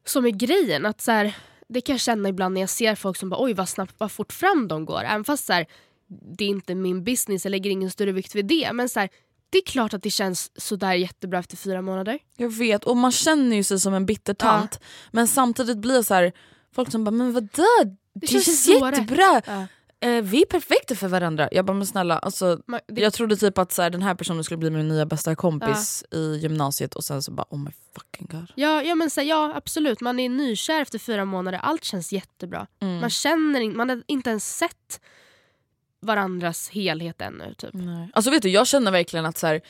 [0.04, 0.86] som är grejen.
[0.86, 1.36] Att så här,
[1.68, 4.12] det kan jag känna ibland när jag ser folk som bara oj vad snabbt, vad
[4.12, 5.02] fort fram de går.
[5.04, 5.66] Även fast så här,
[6.08, 8.72] det är inte min business, jag lägger ingen större vikt vid det.
[8.72, 9.08] Men så här,
[9.50, 12.18] det är klart att det känns sådär jättebra efter fyra månader.
[12.36, 14.80] Jag vet, och man känner ju sig som en bittertant.
[15.10, 16.32] Men samtidigt blir det så här,
[16.74, 17.64] folk som bara “men vadå,
[18.14, 19.42] det, känns känns, rätt." jättebra”.
[19.46, 19.66] Ja.
[20.08, 21.48] eh, vi är perfekta för varandra.
[21.52, 24.14] Jag bara men snälla, alltså, Man, det, jag trodde typ att så här, den här
[24.14, 27.70] personen skulle bli min nya bästa kompis i gymnasiet och sen så bara oh my
[27.94, 28.52] fucking god.
[28.54, 32.12] ja, ja, men så, här, ja absolut, man är nykär efter fyra månader, allt känns
[32.12, 32.66] jättebra.
[32.80, 33.00] Mm.
[33.00, 35.00] Man känner in, man har inte ens sett
[36.02, 37.54] varandras helhet ännu.
[37.58, 37.70] Typ.
[37.72, 38.08] Nej.
[38.12, 39.60] Alltså vet du, jag känner verkligen att så här,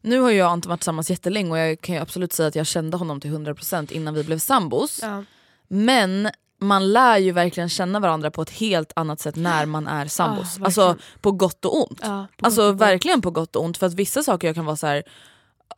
[0.00, 2.54] nu har jag och Anton varit tillsammans jättelänge och jag kan ju absolut säga att
[2.54, 4.98] jag kände honom till 100% innan vi blev sambos.
[5.02, 5.24] Ja.
[5.68, 6.28] Men
[6.60, 10.58] man lär ju verkligen känna varandra på ett helt annat sätt när man är sambos.
[10.60, 12.00] Ah, alltså på gott och ont.
[12.02, 13.78] Ja, på Alltså gott verkligen på gott och ont.
[13.78, 15.02] För att vissa saker jag kan vara så här.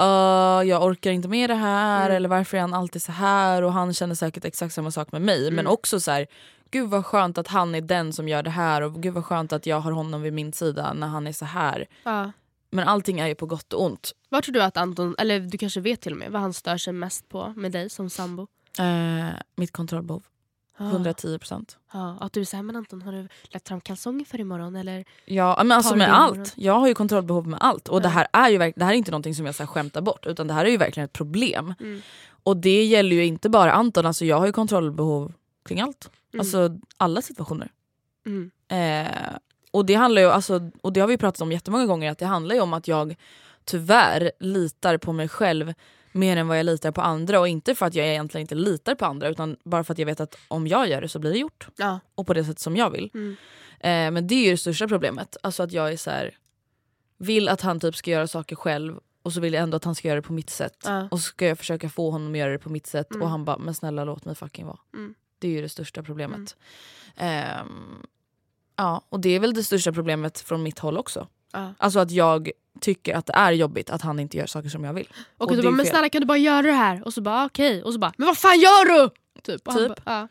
[0.02, 2.16] "Uh, jag orkar inte med det här Mm.
[2.16, 5.22] eller varför är han alltid så här och han känner säkert exakt samma sak med
[5.22, 5.40] mig.
[5.50, 5.72] Men Mm.
[5.72, 6.26] också så här,
[6.70, 9.52] gud vad skönt att han är den som gör det här och gud vad skönt
[9.52, 11.87] att jag har honom vid min sida när han är så här.
[12.04, 12.33] Ja.
[12.70, 14.12] Men allting är ju på gott och ont.
[14.28, 16.76] Vad tror du att Anton, eller du kanske vet till och med, vad han stör
[16.76, 18.46] sig mest på med dig som sambo?
[18.78, 19.26] Eh,
[19.57, 20.22] mitt kontrollbehov,
[20.81, 20.85] Ja.
[20.85, 21.76] 110%.
[21.92, 25.04] Ja, att du säger men Anton har du lagt fram kalsonger för imorgon eller?
[25.24, 26.40] Ja men alltså med det imorgon?
[26.40, 26.52] allt.
[26.57, 27.88] Jag har ju kontrollbehov med allt.
[27.88, 28.11] Och det, Ja.
[28.11, 30.46] här är ju det här är inte någonting som jag så här skämtar bort utan
[30.46, 31.74] det här är ju verkligen ett problem.
[31.81, 32.00] Mm.
[32.42, 35.33] Och det gäller ju inte bara Anton, alltså jag har ju kontrollbehov
[35.68, 36.11] kring allt.
[36.33, 36.40] Mm.
[36.40, 37.72] Alltså alla situationer.
[38.26, 38.50] Mm.
[38.68, 39.37] Eh,
[39.70, 42.26] och, det handlar ju, alltså, och det har vi pratat om jättemånga gånger att det
[42.26, 43.16] handlar ju om att jag
[43.64, 45.74] tyvärr litar på mig själv
[46.12, 48.94] mer än vad jag litar på andra och inte för att jag egentligen inte litar
[48.94, 51.31] på andra utan bara för att jag vet att om jag gör det så blir
[51.31, 51.68] det gjort.
[51.76, 52.00] Ja.
[52.14, 53.11] Och på det sätt som jag vill.
[53.14, 53.37] Mm.
[53.81, 55.37] Eh, men det är ju det största problemet.
[55.42, 56.37] Alltså att jag är så här,
[57.18, 59.94] vill att han typ ska göra saker själv och så vill jag ändå att han
[59.94, 60.76] ska göra det på mitt sätt.
[60.85, 61.09] Ja.
[61.11, 63.22] Och så ska jag försöka få honom att göra det på mitt sätt Mm.
[63.22, 64.78] och han bara men snälla låt mig fucking vara.
[64.94, 65.14] Mm.
[65.38, 66.57] Det är ju det största problemet.
[67.16, 68.03] Ehm,
[68.77, 71.29] ja, och det är väl det största problemet från mitt håll också.
[71.53, 71.74] Ja.
[71.79, 74.92] Alltså att jag tycker att det är jobbigt att han inte gör saker som jag
[74.94, 75.09] vill.
[75.37, 77.03] Och, Och du bara men snälla kan du bara göra det här?
[77.05, 79.11] Och så bara okej, och så bara men vad fan gör du?
[79.42, 79.66] Typ.
[79.68, 80.05] Och Han, Typ.
[80.05, 80.29] bara, ja.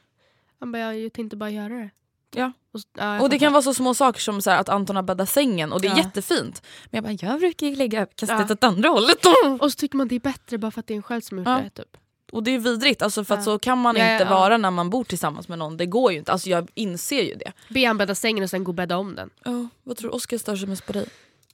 [0.59, 1.89] han bara jag tänkte bara göra det.
[2.35, 2.51] Ja.
[2.71, 5.03] Och, ja, Och det kan vara så små saker som så här, att Anton har
[5.03, 5.97] bäddat sängen och det är Ja.
[5.97, 6.61] jättefint.
[6.85, 8.53] Men jag bara, jag brukar ju lägga överkastet Ja.
[8.53, 9.17] åt andra hållet.
[9.59, 11.45] Och så tycker man det är bättre bara för att det är en själv som
[11.45, 11.83] har gjort det.
[11.83, 11.97] Typ.
[12.31, 13.43] Och det är vidrigt, alltså för att Ja.
[13.45, 14.29] så kan man Ja, inte ja.
[14.29, 15.77] vara när man bor tillsammans med någon.
[15.77, 17.51] Det går ju inte, alltså jag inser ju det.
[17.69, 19.29] Be sängen och sen gå och bädda om den.
[19.43, 21.05] Ja, vad tror du Oskar stör sig mest på dig?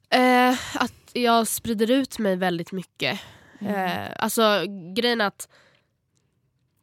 [0.10, 3.20] Eh, att jag sprider ut mig väldigt mycket.
[3.60, 3.76] Mm.
[3.76, 4.42] Eh, alltså
[4.96, 5.48] grejen att...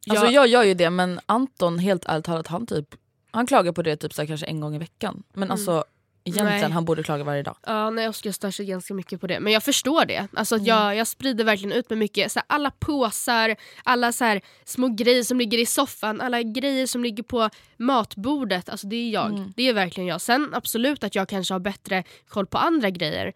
[0.05, 2.95] Jag, Alltså jag gör ju det men Anton helt ärligt talat han typ
[3.31, 5.23] han klagar på det typ så kanske en gång i veckan.
[5.33, 5.85] Men alltså
[6.23, 6.71] egentligen Nej.
[6.71, 7.55] han borde klaga varje dag.
[7.65, 9.39] Ja, nej, Oskar stör sig ganska mycket på det.
[9.39, 10.27] Men jag förstår det.
[10.33, 10.65] Alltså, Mm.
[10.65, 12.31] jag, jag sprider verkligen ut mig mycket.
[12.31, 16.87] Så här, alla påsar, alla så här, små grejer som ligger i soffan, alla grejer
[16.87, 18.69] som ligger på matbordet.
[18.69, 19.29] Alltså, det är jag.
[19.29, 19.53] Mm.
[19.55, 20.21] Det är verkligen jag.
[20.21, 23.33] Sen absolut att jag kanske har bättre koll på andra grejer.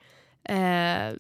[0.50, 1.14] Eh,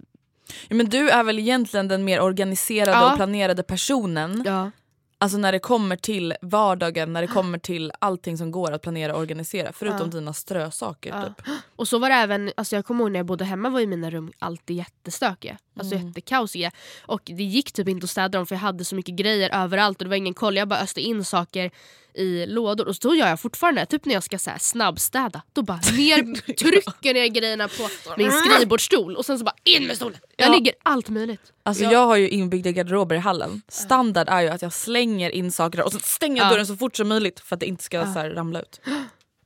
[0.67, 3.09] Ja, men du är väl egentligen den mer organiserade Ja.
[3.11, 4.43] och planerade personen.
[4.45, 4.71] ja.
[5.17, 9.13] Alltså när det kommer till vardagen, när det kommer till allting som går att planera
[9.13, 9.73] och organisera.
[9.73, 10.05] Förutom Ja.
[10.19, 11.23] dina strösaker Ja.
[11.23, 11.47] typ.
[11.75, 13.87] Och så var det även, alltså jag kommer ihåg när jag bodde hemma var ju
[13.87, 15.57] mina rum alltid jättestökiga.
[15.79, 16.07] Alltså Mm.
[16.07, 16.71] jättekaosiga.
[17.05, 19.97] Och det gick typ inte att städa dem för jag hade så mycket grejer överallt
[20.01, 20.55] och det var ingen koll.
[20.57, 21.71] Jag bara öste in saker
[22.17, 23.85] i lådor och så gör jag fortfarande.
[23.85, 25.41] Typ när jag ska så här snabbstäda.
[25.53, 29.95] Då bara ner, trycker ner grejerna på min skrivbordsstol och sen så bara in med
[29.95, 30.19] stolen.
[30.37, 30.53] Jag Ja.
[30.55, 31.41] ligger allt möjligt.
[31.63, 31.91] Alltså Ja.
[31.91, 33.61] jag har ju inbyggda garderober i hallen.
[33.67, 36.51] Standard är ju att jag slänger in saker och så stänger jag Ja.
[36.51, 38.81] dörren så fort som möjligt för att det inte ska så här, ramla ut.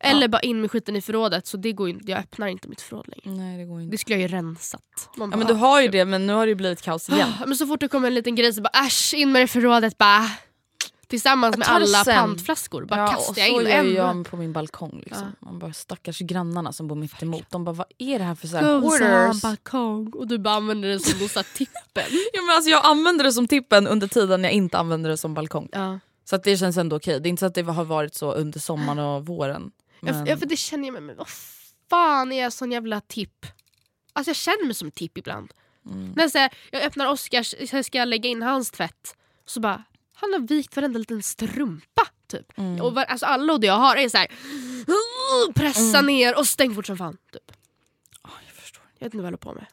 [0.04, 2.82] Eller bara in med skiten i förrådet så det går inte, jag öppnar inte mitt
[2.82, 3.38] förråd längre.
[3.40, 3.92] Nej det går inte.
[3.92, 4.82] Det skulle jag ju rensat.
[5.18, 7.30] Ja, men bara, du har ju det men nu har det blivit kaos igen.
[7.46, 9.48] Men så fort det kommer en liten grej så bara äsch in med det i
[9.48, 10.26] förrådet bara.
[11.10, 12.16] Tillsammans med Jag alla sen.
[12.16, 14.16] pantflaskor bara Ja, kastar jag så in gör ju en.
[14.18, 15.02] jag på min balkong.
[15.06, 15.36] Liksom.
[15.40, 17.44] Man bara, stackars grannarna som bor mitt emot.
[17.50, 21.00] De bara vad är det här för så här balkong och du bara använder det
[21.00, 22.04] som någon tippen.
[22.34, 25.34] Ja, men alltså, jag använder det som tippen under tiden jag inte använder det som
[25.34, 25.70] balkong.
[25.72, 26.00] ja.
[26.26, 27.20] Så det känns ändå okej.
[27.20, 29.72] Det är inte så att det har varit så under sommaren och våren.
[30.00, 30.26] Men...
[30.26, 31.16] Ja, för det känner jag med mig.
[31.16, 31.28] Vad
[31.90, 33.46] fan är jag sån jävla tipp?
[34.14, 35.54] Alltså jag känner mig som en tipp ibland.
[35.86, 36.12] Mm.
[36.16, 39.16] När jag, säger, jag öppnar Oscars, så ska jag lägga in hans tvätt.
[39.46, 39.84] Så bara,
[40.22, 42.02] han har vikt varenda liten strumpa.
[42.28, 42.58] Typ.
[42.58, 42.82] Mm.
[42.82, 44.28] Och var, alltså alla lådor jag har är så här,
[45.54, 47.18] pressa ner och stäng fort som fan.
[47.34, 47.52] Typ.
[48.24, 48.84] jag förstår.
[49.00, 49.66] Jag vet inte vad jag håller på med.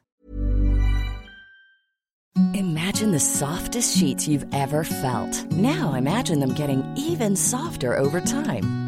[2.56, 5.50] Imagine the softest sheets you've ever felt.
[5.50, 8.85] Now imagine them getting even softer over time.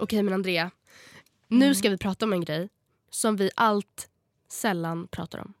[0.00, 0.70] Okej men Andrea,
[1.48, 2.68] nu ska vi prata om en grej
[3.10, 4.08] som vi allt
[4.52, 5.52] sällan pratar om.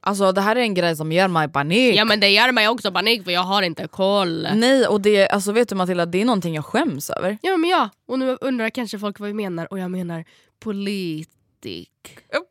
[0.00, 1.96] Alltså det här är en grej som gör mig panik.
[1.96, 4.48] Ja men det gör mig också panik för jag har inte koll.
[4.54, 7.38] Nej och det, alltså vet du Matilda, det är någonting jag skäms över.
[7.42, 10.24] Ja men ja, och nu undrar kanske folk vad vi menar och jag menar
[10.60, 11.90] politik.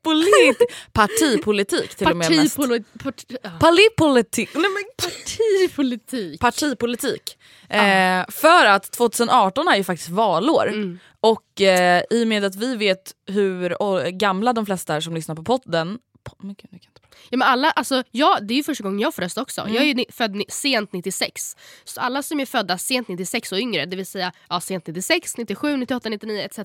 [0.04, 0.58] Polit
[0.94, 2.58] partipolitik till och med mest.
[2.58, 3.50] Part- ja.
[3.60, 4.50] Partipolitik.
[4.54, 6.40] Nej, men Partipolitik.
[6.40, 7.38] partipolitik.
[7.70, 10.68] Eh, för att 2018 är ju faktiskt valår.
[10.68, 11.00] Mm.
[11.22, 13.70] Och eh, i och med att vi vet hur
[14.12, 16.00] gamla de flesta är som lyssnar på podden...
[16.24, 17.18] Po, men gud, nu kan jag inte prata.
[17.30, 19.62] Ja, men alla, alltså, ja, det är ju första gången jag får rösta också.
[19.62, 19.74] Mm.
[19.74, 21.56] Jag är ju ni- född sent 96.
[21.84, 25.38] Så alla som är födda sent 96 och yngre, det vill säga ja, sent 96,
[25.38, 26.60] 97, 98, 99 etc.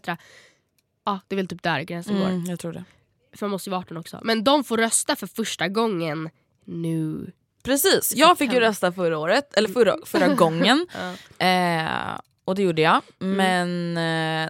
[1.05, 2.27] Ja, det är väl typ där gränsen går.
[2.27, 2.85] Mm, jag tror det.
[3.37, 4.21] För man måste ju vara 18 också.
[4.23, 6.31] Men de får rösta för första gången
[6.64, 7.33] nu.
[7.62, 10.87] Precis, jag fick ju rösta förra året, eller förra, förra gången.
[11.38, 13.02] Eh, och det gjorde jag.
[13.18, 14.48] Men eh,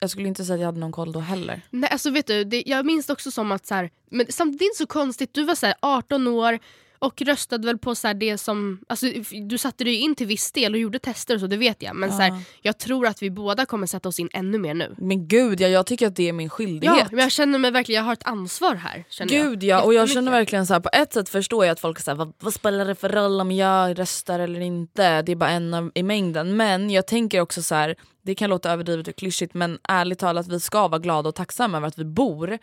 [0.00, 1.60] jag skulle inte säga att jag hade någon koll då heller.
[1.70, 4.58] Nej, alltså vet du, det, jag minns det också som att så här, men samtidigt
[4.58, 6.58] det är inte så konstigt, du var så här 18 år
[6.98, 9.06] och röstade väl på så här det som, alltså,
[9.48, 11.96] du satte dig in till viss del och gjorde tester och så, det vet jag.
[11.96, 14.94] Men så här, jag tror att vi båda kommer sätta oss in ännu mer nu.
[14.98, 16.98] Men gud, ja, jag tycker att det är min skyldighet.
[16.98, 19.04] Ja, men jag känner mig verkligen, jag har ett ansvar här.
[19.26, 19.80] Gud jag.
[19.80, 22.16] ja, och jag känner verkligen så här, på ett sätt förstår jag att folk säger
[22.16, 25.74] vad, vad spelar det för roll om jag röstar eller inte, det är bara en
[25.74, 26.56] av, i mängden.
[26.56, 30.48] Men jag tänker också så här, det kan låta överdrivet och klyschigt men ärligt talat
[30.48, 32.58] vi ska vara glada och tacksamma över att vi bor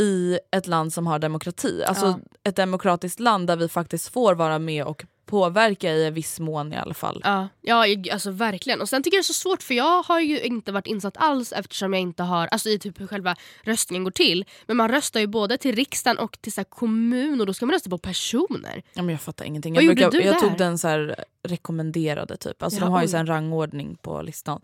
[0.00, 1.84] i ett land som har demokrati.
[1.84, 2.18] Alltså Ja.
[2.44, 6.72] ett demokratiskt land där vi faktiskt får vara med och påverka i en viss mån
[6.72, 7.20] i alla fall.
[7.24, 8.80] Ja, ja alltså verkligen.
[8.80, 11.16] Och sen tycker jag det är så svårt för jag har ju inte varit insatt
[11.16, 14.44] alls eftersom jag inte har, alltså i typ hur själva röstningen går till.
[14.66, 17.72] Men man röstar ju både till riksdagen och till så kommun och då ska man
[17.72, 18.82] rösta på personer.
[18.94, 19.74] Ja, men jag fattar ingenting.
[19.74, 20.40] Vad Jag, gjorde du jag där?
[20.40, 21.14] tog den så
[21.48, 22.62] rekommenderade typ.
[22.62, 24.60] Alltså Ja, de har ju så en rangordning på listan.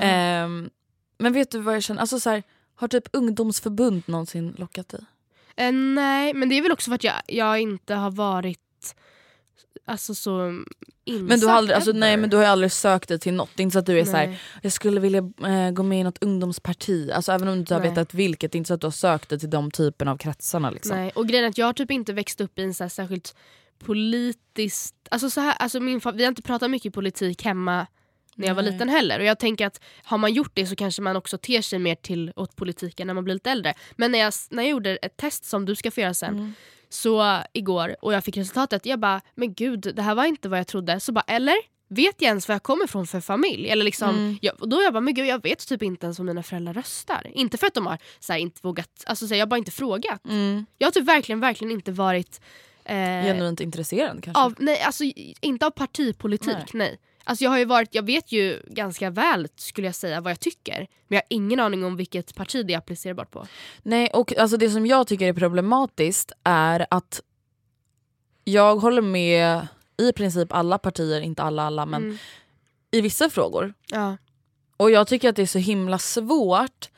[0.00, 0.70] Ehm,
[1.18, 2.00] men vet du vad jag känner?
[2.00, 2.42] Alltså så här,
[2.78, 5.00] har typ ungdomsförbund någonsin lockat dig?
[5.56, 8.94] Eh, nej, men det är väl också för att jag, jag inte har varit
[9.84, 10.64] alltså så
[11.04, 13.34] insatt Men du har, aldrig, alltså, nej, men du har ju aldrig sökt dig till
[13.34, 13.50] något.
[13.54, 16.00] Det är inte så att du är så här, jag skulle vilja eh, gå med
[16.00, 17.10] i något ungdomsparti.
[17.10, 17.90] Alltså, även om du inte har Nej.
[17.90, 20.16] vetat vilket, det är inte så att du har sökt dig till de typen av
[20.16, 20.70] kretsarna.
[20.70, 20.96] Liksom.
[20.96, 22.88] Nej, och grejen är att jag har typ inte växt upp i en så här
[22.88, 23.34] särskilt
[23.78, 24.94] politiskt...
[25.10, 27.86] Alltså så här, alltså min, vi har inte pratat mycket politik hemma
[28.38, 29.18] när jag var liten heller.
[29.18, 31.94] Och jag tänker att har man gjort det så kanske man också ter sig mer
[31.94, 33.74] till åt politiken när man blir lite äldre.
[33.96, 36.52] Men när jag, när jag gjorde ett test som du ska få göra sen, Mm.
[36.88, 40.58] så igår, och jag fick resultatet, jag bara men gud det här var inte vad
[40.58, 41.00] jag trodde.
[41.00, 41.56] Så bara eller?
[41.90, 43.68] Vet jag ens vad jag kommer från för familj?
[43.68, 44.38] Eller liksom, Mm.
[44.42, 46.74] jag, och då jag bara, men gud jag vet typ inte ens vad mina föräldrar
[46.74, 47.26] röstar.
[47.34, 49.58] Inte för att de har så här, inte vågat, alltså så här, jag har bara
[49.58, 50.24] inte frågat.
[50.24, 50.66] Mm.
[50.78, 52.40] Jag har typ verkligen, verkligen inte varit
[52.84, 54.42] eh, Genuint intresserad kanske?
[54.42, 55.04] av, nej, alltså,
[55.40, 56.46] inte av partipolitik.
[56.54, 56.64] Nej.
[56.72, 56.98] Nej.
[57.28, 60.40] Alltså, jag, har ju varit, jag vet ju ganska väl skulle jag säga vad jag
[60.40, 60.78] tycker.
[61.08, 63.46] Men jag har ingen aning om vilket parti det är applicerbart på.
[63.82, 67.20] Nej, och alltså det som jag tycker är problematiskt är att
[68.44, 69.66] jag håller med
[69.98, 72.18] i princip alla partier, inte alla alla men Mm.
[72.90, 73.74] i vissa frågor.
[73.90, 74.16] Ja.
[74.76, 76.88] Och jag tycker att det är så himla svårt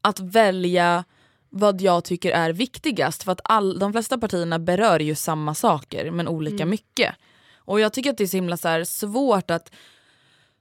[0.00, 1.04] att välja
[1.50, 6.10] vad jag tycker är viktigast för att all, de flesta partierna berör ju samma saker
[6.10, 6.70] men olika Mm.
[6.70, 7.14] mycket.
[7.66, 9.70] Och jag tycker att det är så himla så svårt att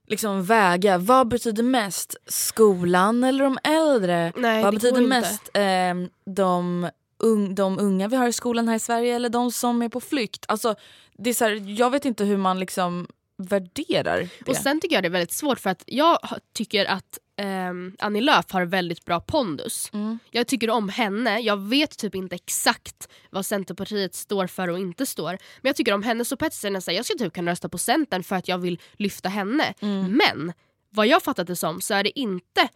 [0.08, 4.34] liksom väga vad betyder mest, skolan eller de äldre?
[4.36, 8.80] Nej, vad betyder mest, ehm, de, un, de unga vi har i skolan här i
[8.80, 10.46] Sverige eller de som är på flykt?
[10.48, 10.76] Alltså,
[11.14, 13.08] det är så här, jag vet inte hur man liksom
[13.38, 14.52] värderar det.
[14.52, 16.20] Och sen tycker jag det är väldigt svårt för att jag
[16.54, 19.90] tycker att ehm, Annie Lööf har väldigt bra pondus.
[19.94, 20.20] Mm.
[20.32, 21.40] Jag tycker om henne.
[21.40, 25.32] Jag vet typ inte exakt vad Centerpartiet står för och inte står.
[25.32, 27.78] Men jag tycker om henne så på ett sätt jag skulle typ kunna rösta på
[27.78, 29.74] Centern för att jag vill lyfta henne.
[29.80, 30.12] Mm.
[30.18, 30.54] Men
[30.90, 32.68] vad jag fattat det som så är det inte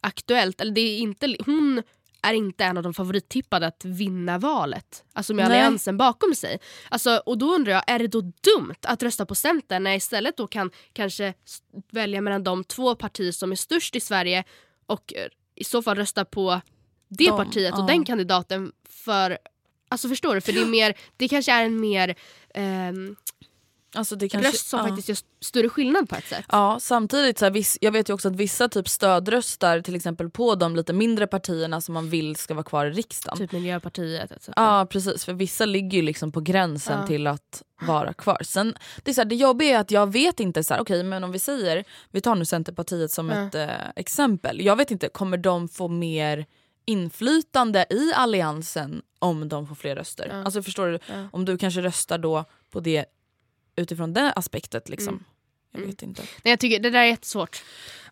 [0.00, 1.82] aktuellt, eller det är inte, hon
[2.22, 5.04] är inte en av de favorittippade att vinna valet.
[5.12, 5.58] Alltså med Nej.
[5.58, 6.58] alliansen bakom sig.
[6.88, 9.96] Alltså, och då undrar jag, är det då dumt att rösta på Centern när jag
[9.96, 11.34] istället då kan kanske
[11.90, 14.44] välja mellan de två partier som är störst i Sverige
[14.86, 16.60] och eh, i så fall rösta på
[17.08, 17.86] det De, partiet och ja.
[17.86, 19.38] den kandidaten för
[19.90, 20.40] Alltså förstår du?
[20.40, 22.14] För det, är mer, det kanske är en mer
[22.54, 23.16] ehm,
[23.94, 24.86] Alltså kanske, röst som ja.
[24.86, 26.44] faktiskt gör större skillnad på ett sätt.
[26.48, 30.30] Ja, samtidigt så här, viss, jag vet ju också att vissa typ stödröstar till exempel
[30.30, 33.38] på de lite mindre partierna som man vill ska vara kvar i riksdagen.
[33.38, 34.48] Typ Miljöpartiet etc.
[34.56, 37.06] Ja precis, för vissa ligger ju liksom på gränsen Ja.
[37.06, 38.38] till att vara kvar.
[38.42, 41.02] Sen, det, är så här, det jobbiga är att jag vet inte, så här, okej
[41.02, 43.46] men om vi säger, vi tar nu Centerpartiet som Ja.
[43.46, 44.60] ett eh, exempel.
[44.60, 46.46] Jag vet inte, kommer de få mer
[46.84, 50.42] inflytande i alliansen om de får fler röster?
[50.44, 50.98] Alltså förstår du?
[51.32, 53.04] Om du kanske röstar då på det
[53.78, 55.08] utifrån det aspektet liksom.
[55.14, 55.24] Mm.
[55.72, 55.90] Jag Mm.
[55.90, 56.22] vet inte.
[56.22, 57.62] Nej, jag tycker det där är jättesvårt.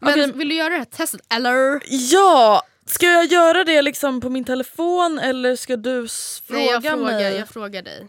[0.00, 0.32] Men Okej.
[0.32, 1.82] vill du göra det här testet eller?
[2.12, 2.62] Ja!
[2.86, 6.08] Ska jag göra det liksom på min telefon eller ska du
[6.44, 7.36] fråga Nej, jag frågar, mig?
[7.36, 8.08] jag frågar dig.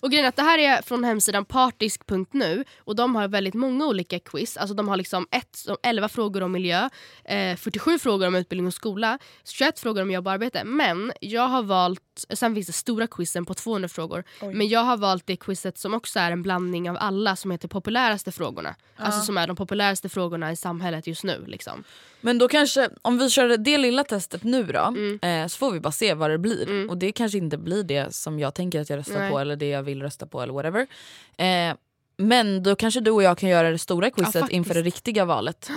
[0.00, 3.86] Och grejen är att det här är från hemsidan partisk.nu och de har väldigt många
[3.86, 4.56] olika quiz.
[4.56, 6.88] Alltså de har liksom ett, 11 frågor om miljö,
[7.24, 10.64] eh, 47 frågor om utbildning och skola, 21 frågor om jobb och arbete.
[10.64, 12.00] Men jag har valt,
[12.34, 14.24] sen finns det stora quizen på 200 frågor.
[14.40, 17.68] Men jag har valt det quizet som också är en blandning av alla som heter
[17.68, 18.74] populäraste frågorna.
[18.96, 21.44] Alltså som är de populäraste frågorna i samhället just nu.
[21.46, 21.84] Liksom.
[22.20, 25.18] Men då kanske, om vi kör det lilla testet nu då, Mm.
[25.22, 26.68] eh, så får vi bara se vad det blir.
[26.68, 26.90] Mm.
[26.90, 29.30] Och det kanske inte blir det som jag tänker att jag röstar Nej.
[29.30, 30.86] på eller det jag vill rösta på eller whatever.
[31.36, 31.74] Eh,
[32.16, 34.52] men då kanske du och jag kan göra det stora quizet faktiskt.
[34.52, 35.70] inför det riktiga valet.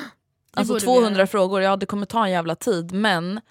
[0.54, 1.28] Alltså borde vi 200 göra.
[1.28, 3.42] frågor, ja det kommer ta en jävla tid men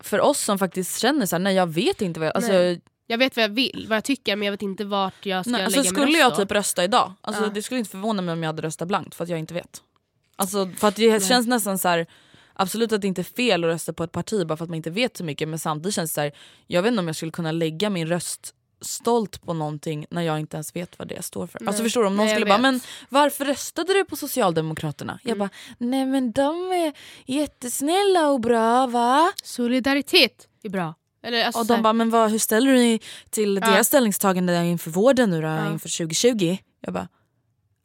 [0.00, 2.36] för oss som faktiskt känner så här, nej jag vet inte vad jag...
[2.36, 2.80] Alltså, Nej.
[3.10, 5.50] Jag vet vad jag vill, vad jag tycker men jag vet inte vart jag ska
[5.50, 6.36] nej, lägga alltså min skulle jag då.
[6.36, 7.48] typ rösta idag, alltså, Ja.
[7.48, 9.82] det skulle inte förvåna mig om jag hade röstat blankt för att jag inte vet.
[10.36, 12.06] Alltså, för att det känns nästan så här.
[12.52, 14.76] Absolut att det inte är fel att rösta på ett parti bara för att man
[14.76, 16.32] inte vet så mycket men samtidigt känns det så här,
[16.66, 20.40] jag vet inte om jag skulle kunna lägga min röst stolt på någonting när jag
[20.40, 21.58] inte ens vet vad det står för.
[21.66, 21.86] Alltså Nej.
[21.86, 22.06] förstår du?
[22.06, 25.18] Om någon Nej, jag skulle bara men varför röstade du på Socialdemokraterna?
[25.22, 25.38] Jag Mm.
[25.38, 26.92] bara nej men de är
[27.26, 29.32] jättesnälla och bra va?
[29.44, 30.94] Solidaritet är bra.
[31.22, 33.00] Eller, alltså, Och de bara men vad, hur ställer du dig
[33.30, 33.70] till Ja.
[33.70, 35.72] deras ställningstagande inför vården nu då Ja.
[35.72, 36.58] inför 2020?
[36.80, 37.08] Jag bara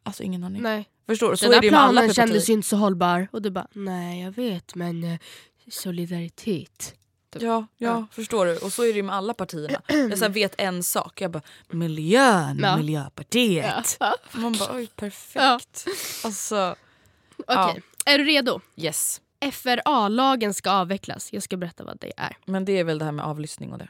[0.02, 0.62] alltså ingen aning.
[0.62, 0.88] nej.
[1.06, 1.36] Förstår du?
[1.36, 3.28] Så Den är där det med alla planen kändes ju inte så hållbar.
[3.32, 5.18] Och du bara, nej jag vet men eh,
[7.40, 7.68] solidaritet.
[7.78, 8.06] Ja, ja, Ja.
[8.12, 8.56] förstår du.
[8.56, 9.80] Och så är det ju med alla partierna.
[9.88, 12.76] Jag så vet en sak, jag bara miljön, Ja.
[12.76, 13.96] Miljöpartiet.
[14.00, 14.14] Ja.
[14.32, 15.84] Man bara oj perfekt.
[16.24, 16.76] Alltså
[17.46, 18.60] Okej, är du redo?
[18.76, 19.20] yes.
[19.52, 21.32] FRA-lagen ska avvecklas.
[21.32, 22.36] Jag ska berätta vad det är.
[22.44, 23.88] Men det är väl det här med avlyssning och det.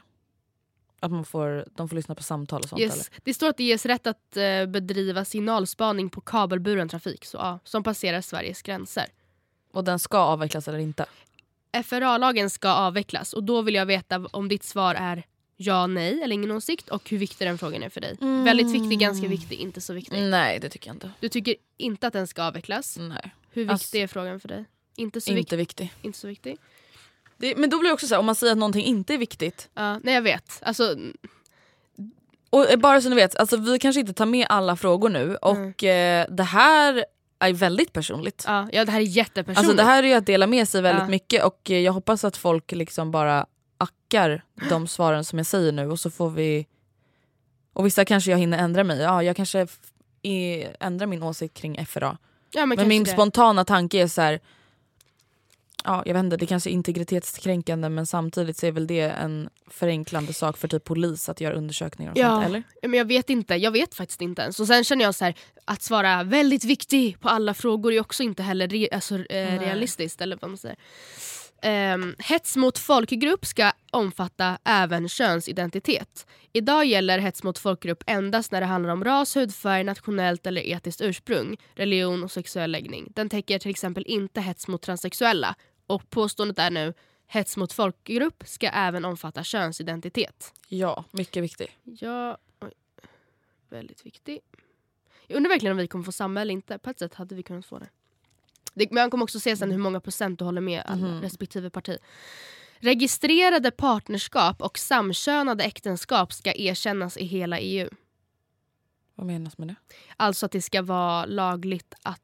[0.99, 2.95] Att man får, de får lyssna på samtal och sånt eller?
[2.95, 3.11] Yes.
[3.23, 7.59] Det står att det ges rätt att eh, bedriva signalspaning på kabelburen trafik så, ja,
[7.63, 9.05] som passerar Sveriges gränser.
[9.73, 11.05] Och den ska avvecklas eller inte?
[11.83, 15.23] FRA-lagen ska avvecklas och då vill jag veta om ditt svar är
[15.57, 18.17] ja, nej eller ingen åsikt och hur viktig den frågan är för dig.
[18.19, 20.21] Väldigt viktig, ganska viktig, inte så viktig.
[20.21, 21.11] Nej det tycker jag inte.
[21.19, 22.97] Du tycker inte att den ska avvecklas.
[22.99, 23.35] Nej.
[23.51, 24.65] Hur viktig Alltså- är frågan för dig?
[24.95, 25.57] Inte så, Inte viktig.
[25.57, 25.93] viktig.
[26.01, 26.57] inte så viktig.
[27.37, 29.17] Det, men då blir det också så här, om man säger att någonting inte är
[29.17, 29.69] viktigt.
[29.73, 30.59] Ja, nej jag vet.
[30.61, 30.95] Alltså,
[32.49, 35.35] Och eh, bara så ni vet, alltså, vi kanske inte tar med alla frågor nu
[35.35, 37.05] och eh, det här
[37.39, 38.43] är väldigt personligt.
[38.47, 39.59] ja, ja, det här är jättepersonligt.
[39.59, 41.09] Alltså det här är ju att dela med sig väldigt Ja.
[41.09, 43.45] mycket och eh, jag hoppas att folk liksom bara
[43.77, 46.67] ackar de svaren som jag säger nu och så får vi...
[47.73, 49.67] Och vissa kanske jag hinner ändra mig, ja jag kanske
[50.79, 52.17] ändrar min åsikt kring FRA.
[52.53, 53.09] ja, men Men, min det.
[53.09, 54.39] spontana tanke är så här.
[55.85, 59.49] Ja, jag vet inte, det kanske är integritetskränkande men samtidigt så är väl det en
[59.67, 62.29] förenklande sak för typ polis att göra undersökningar och Ja.
[62.29, 62.63] sånt, eller?
[62.81, 64.59] Ja, Men jag vet inte, jag vet faktiskt inte ens.
[64.59, 68.23] Och sen känner jag så här, att svara väldigt viktig på alla frågor är också
[68.23, 70.21] inte heller re, alltså, eh, realistiskt.
[70.21, 70.77] Eller vad man säger.
[71.61, 76.25] Ehm, hets mot folkgrupp ska omfatta även könsidentitet.
[76.53, 81.01] Idag gäller hets mot folkgrupp endast när det handlar om ras, hudfärg, nationellt eller etiskt
[81.01, 83.11] ursprung, religion och sexuell läggning.
[83.15, 85.55] Den täcker till exempel inte hets mot transsexuella.
[85.87, 86.93] Och påståendet är nu
[87.27, 90.53] hets mot folkgrupp ska även omfatta könsidentitet.
[90.67, 91.77] Ja, mycket viktig.
[91.83, 92.71] Ja, oj.
[93.69, 94.39] väldigt viktig.
[95.27, 96.77] Jag undrar verkligen om vi kommer få samma eller inte.
[96.77, 97.89] På ett sätt hade vi kunnat få det.
[98.73, 101.21] det men man kommer också se sen hur många procent du håller med Mhm.
[101.21, 101.97] respektive parti.
[102.79, 107.89] Registrerade partnerskap och samkönade äktenskap ska erkännas i hela EU.
[109.15, 109.75] Vad menas med det?
[110.17, 112.21] Alltså att det ska vara lagligt att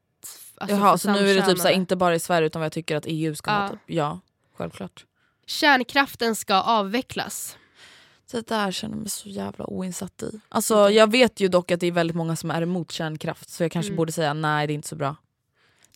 [0.62, 1.74] Alltså Jaha så nu är det typ så här, samkönade.
[1.74, 3.70] inte bara i Sverige utan vad jag tycker att EU ska ha Ja.
[3.70, 3.80] typ.
[3.86, 4.20] Ja,
[4.58, 5.06] självklart.
[5.46, 7.58] Kärnkraften ska avvecklas.
[8.32, 10.40] Det där känner jag mig så jävla oinsatt i.
[10.50, 13.64] Alltså jag vet ju dock att det är väldigt många som är emot kärnkraft så
[13.64, 13.98] jag kanske Mm.
[13.98, 15.16] borde säga nej det är inte så bra.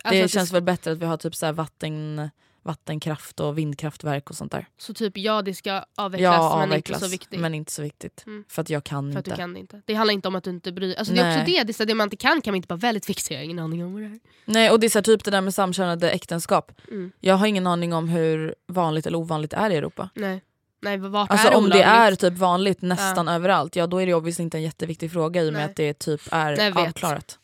[0.03, 2.29] Alltså det känns ska- väl bättre att vi har typ så här vatten,
[2.65, 4.67] vattenkraft och vindkraftverk och sånt där.
[4.77, 7.39] Så typ ja det ska avvecklas Ja men avvecklas inte så viktigt.
[7.39, 8.23] men inte så viktigt.
[8.27, 8.43] Mm.
[8.49, 9.35] För att jag kan för att inte.
[9.35, 9.81] du kan det inte.
[9.85, 11.85] Det handlar inte om att du inte bryr alltså Det är också det, det, är
[11.85, 13.31] det man inte kan kan man inte bara väldigt viktigt.
[13.31, 14.19] Jag har ingen aning om vad det är.
[14.45, 16.71] Nej och det är så här, typ det där med samkönade äktenskap.
[16.91, 17.11] Mm.
[17.19, 20.09] Jag har ingen aning om hur vanligt eller ovanligt det är i Europa.
[20.13, 20.41] Nej.
[20.81, 22.23] Nej vart Alltså är det om det olagligt?
[22.23, 25.49] är typ vanligt nästan överallt, ja då är det obviously inte en jätteviktig fråga i
[25.49, 25.69] och med Nej.
[25.69, 27.39] att det typ är avklarat.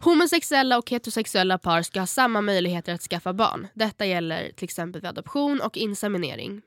[0.00, 3.68] Homosexuella och heterosexuella par ska ha samma möjligheter att skaffa barn.
[3.74, 6.62] Detta gäller till exempel vid adoption och inseminering.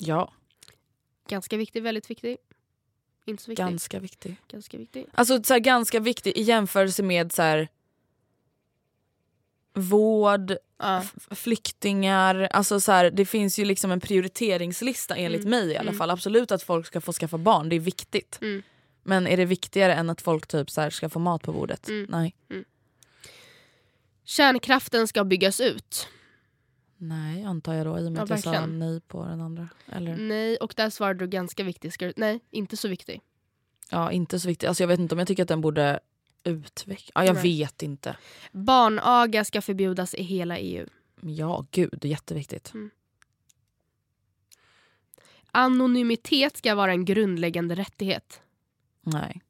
[0.00, 0.32] Ja,
[1.28, 2.36] Ganska viktig, väldigt viktig.
[3.24, 3.66] Inte så viktig.
[3.66, 4.36] ganska viktig.
[4.48, 5.06] Ganska viktig.
[5.14, 7.68] Alltså så här, ganska viktig i jämförelse med så här,
[9.74, 11.02] vård, Ja.
[11.30, 12.48] flyktingar.
[12.52, 15.50] Alltså så här, det finns ju liksom en prioriteringslista enligt Mm.
[15.50, 15.98] mig i alla Mm.
[15.98, 16.10] fall.
[16.10, 18.38] Absolut att folk ska få skaffa barn, det är viktigt.
[18.42, 18.62] Mm.
[19.06, 21.88] Men är det viktigare än att folk typ så ska få mat på bordet?
[21.88, 22.06] Mm.
[22.08, 22.34] Nej.
[24.24, 26.08] Kärnkraften ska byggas ut.
[26.96, 28.78] Nej antar jag då i och med Ja, att jag sa verkligen.
[28.78, 29.68] nej på den andra.
[29.86, 30.16] Eller?
[30.16, 31.92] Nej, och där svarade du ganska viktig.
[32.16, 33.20] Nej, inte så viktig.
[33.90, 34.68] Ja inte så viktigt.
[34.68, 36.00] Alltså, jag vet inte om jag tycker att den borde
[36.44, 37.10] utvecklas.
[37.14, 37.42] Ja, jag Nej.
[37.42, 38.16] vet inte.
[38.52, 40.86] Barnaga ska förbjudas i hela EU.
[41.20, 42.72] Ja gud, jätteviktigt.
[45.50, 48.40] Anonymitet ska vara en grundläggande rättighet.
[49.06, 49.42] Nej,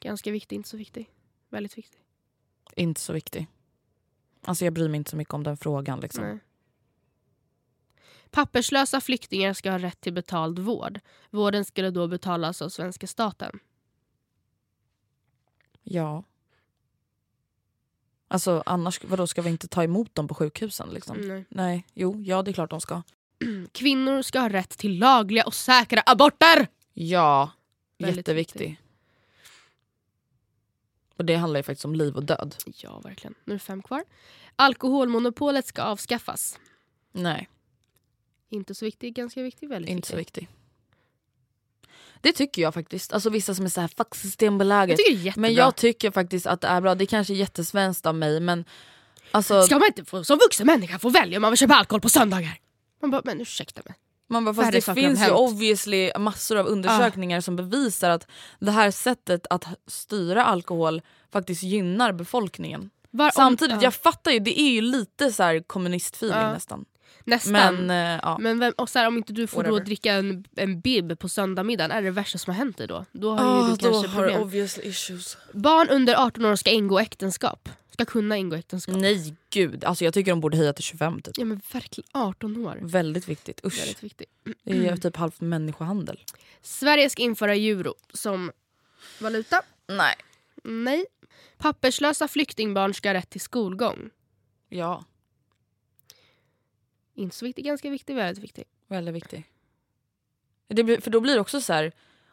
[0.00, 1.10] Ganska viktig, inte så viktig.
[1.48, 2.00] Väldigt viktig.
[2.76, 3.46] inte så viktig.
[4.42, 6.00] Alltså jag bryr mig inte så mycket om den frågan.
[6.00, 6.24] Liksom.
[6.24, 6.38] Nej.
[8.30, 11.00] Papperslösa flyktingar ska ha rätt till betald vård.
[11.30, 13.58] Vården skulle då betalas av svenska staten.
[15.82, 16.24] Ja.
[18.28, 20.88] Alltså annars, vadå ska vi inte ta emot dem på sjukhusen?
[20.90, 21.16] Liksom?
[21.20, 21.44] Nej.
[21.48, 23.02] Nej, jo, ja det är klart de ska.
[23.72, 26.68] Kvinnor ska ha rätt till lagliga och säkra aborter!
[26.92, 27.50] Ja,
[28.08, 28.60] jätteviktig.
[28.60, 28.80] viktig.
[31.16, 32.56] Och det handlar ju faktiskt om liv och död.
[32.76, 33.34] Ja, verkligen.
[33.44, 34.04] Nu är det fem kvar.
[34.56, 36.58] Alkoholmonopolet ska avskaffas.
[37.12, 37.48] Nej,
[38.48, 40.40] Inte så viktig, ganska viktig, väldigt inte så viktig.
[40.42, 40.56] viktig.
[42.20, 43.12] Det tycker jag faktiskt.
[43.12, 44.98] Alltså vissa som är så här fuck Systembolaget.
[44.98, 45.40] Jag tycker det är.
[45.40, 46.94] Men jag tycker faktiskt att det är bra.
[46.94, 48.64] Det kanske är jättesvenskt av mig men
[49.30, 52.00] alltså, Ska man inte få, som vuxen människa få välja om man vill köpa alkohol
[52.00, 52.60] på söndagar?
[53.00, 53.94] Man bara, men ursäkta mig.
[54.30, 58.26] Man bara, fast det finns ju obviously massor av undersökningar som bevisar att
[58.58, 61.02] det här sättet att styra alkohol
[61.32, 62.90] faktiskt gynnar befolkningen.
[63.10, 66.52] Var, om- Samtidigt, ja, jag fattar ju, det är ju lite så här kommunistfeeling Ja.
[66.52, 66.84] nästan.
[67.24, 67.52] nästan.
[67.52, 68.38] Men Men, eh, ja.
[68.40, 71.90] vem, och så här, om inte du får då dricka en, en bib på söndagmiddagen,
[71.90, 73.04] är det värsta som har hänt dig då?
[73.12, 74.68] Då har Ah, ju du då kanske du problem.
[75.52, 77.68] Barn under 18 år ska ingå äktenskap.
[77.90, 78.96] Ska kunna ingå äktenskap.
[78.96, 81.38] Nej gud, alltså jag tycker de borde höja till 25 typ.
[81.38, 82.78] Ja men verkligen 18 år.
[82.82, 83.78] Väldigt viktigt, usch.
[83.80, 84.28] Väldigt viktigt.
[84.62, 86.20] Det är typ halvt människohandel.
[86.62, 88.52] Sverige ska införa euro som
[89.20, 89.62] valuta.
[89.86, 90.14] Nej.
[90.64, 91.06] Nej.
[91.58, 94.10] Papperslösa flyktingbarn ska ha rätt till skolgång.
[94.68, 95.04] Ja,
[97.14, 98.64] Inte så viktig, ganska viktig, väldigt viktig.
[98.88, 99.44] väldigt viktig.
[100.68, 101.92] Det blir, för då blir det också så här.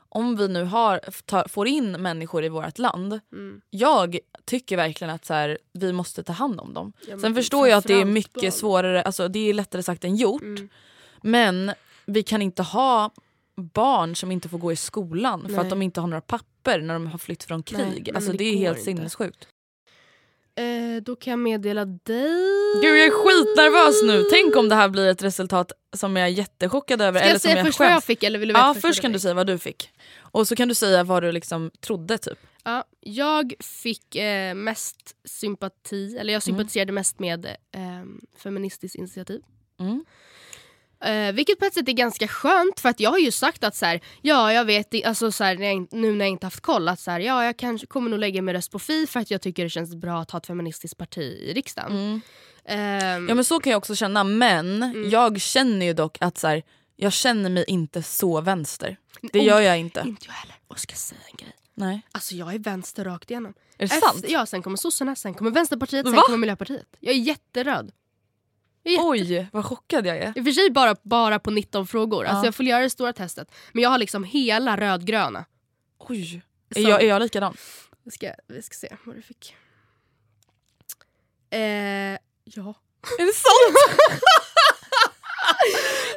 [0.09, 3.19] Om vi nu har, tar, får in människor i vårt land.
[3.31, 3.61] Mm.
[3.69, 6.93] Jag tycker verkligen att så här, vi måste ta hand om dem.
[7.07, 8.51] Ja, Sen förstår jag att det är mycket barn.
[8.51, 10.41] svårare, alltså det är lättare sagt än gjort.
[10.41, 10.69] Mm.
[11.21, 11.71] Men
[12.05, 13.11] vi kan inte ha
[13.55, 15.59] barn som inte får gå i skolan för Nej.
[15.59, 18.03] att de inte har några papper när de har flytt från Nej, krig.
[18.07, 18.85] men alltså det det är helt inte.
[18.85, 19.47] sinnessjukt.
[20.57, 22.31] Eh, då kan jag meddela dig...
[22.81, 24.23] Gud jag är skitnervös nu.
[24.31, 27.19] Tänk om det här blir ett resultat som jag är jättechockad över.
[27.19, 28.73] Ska eller jag som säga jag först vad jag fick eller vill du veta Ja
[28.73, 29.89] först först kan du säga vad du fick.
[30.19, 32.39] Och så kan du säga vad du liksom trodde typ.
[32.63, 38.03] Ja, jag fick eh, mest sympati, eller jag sympatiserade mest med eh,
[38.37, 39.41] Feministiskt initiativ.
[39.79, 40.05] Mm.
[41.03, 43.75] Eh, vilket på ett sätt är ganska skönt för att jag har ju sagt att
[43.75, 46.45] så här, ja jag vet alltså så här, när jag, in- nu när jag inte
[46.45, 49.07] haft koll att så här, ja jag kanske kommer nog lägga min röst på Fi
[49.07, 51.91] för att jag tycker det känns bra att ha ett feministiskt parti i riksdagen.
[51.91, 52.21] Mm.
[52.65, 55.09] Ehm, Ja men så kan jag också känna men Mm.
[55.09, 56.63] jag känner ju dock att så här,
[56.95, 58.97] jag känner mig inte så vänster.
[59.33, 60.03] Det gör jag inte.
[60.05, 60.55] Inte jag heller.
[60.67, 61.53] Och ska säga en grej?
[61.73, 62.01] Nej.
[62.11, 63.53] Alltså jag är vänster rakt igenom.
[63.77, 64.25] Är det Efter- sant?
[64.27, 66.21] Ja, sen kommer sossarna, sen kommer vänsterpartiet, sen Va?
[66.25, 66.85] kommer miljöpartiet.
[66.99, 67.91] Jag är jätteröd.
[68.87, 70.33] Är jätte- Oj vad chockad jag är.
[70.37, 72.25] I och för sig bara, bara på 19 frågor.
[72.25, 72.29] Ja.
[72.31, 73.51] Alltså jag får göra det stora testet.
[73.71, 75.45] Men jag har liksom hela rödgröna.
[75.97, 76.41] Oj.
[76.69, 77.57] Är Som- jag, är jag likadan?
[78.03, 79.55] Vi ska, vi ska se vad du fick.
[81.49, 81.59] Eh,
[82.43, 82.73] ja.
[83.19, 83.77] Är det sant?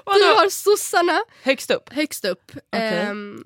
[0.04, 1.92] Du har sossarna Högst upp?
[1.92, 2.52] högst upp.
[2.72, 2.98] Okej.
[2.98, 3.44] Ehm,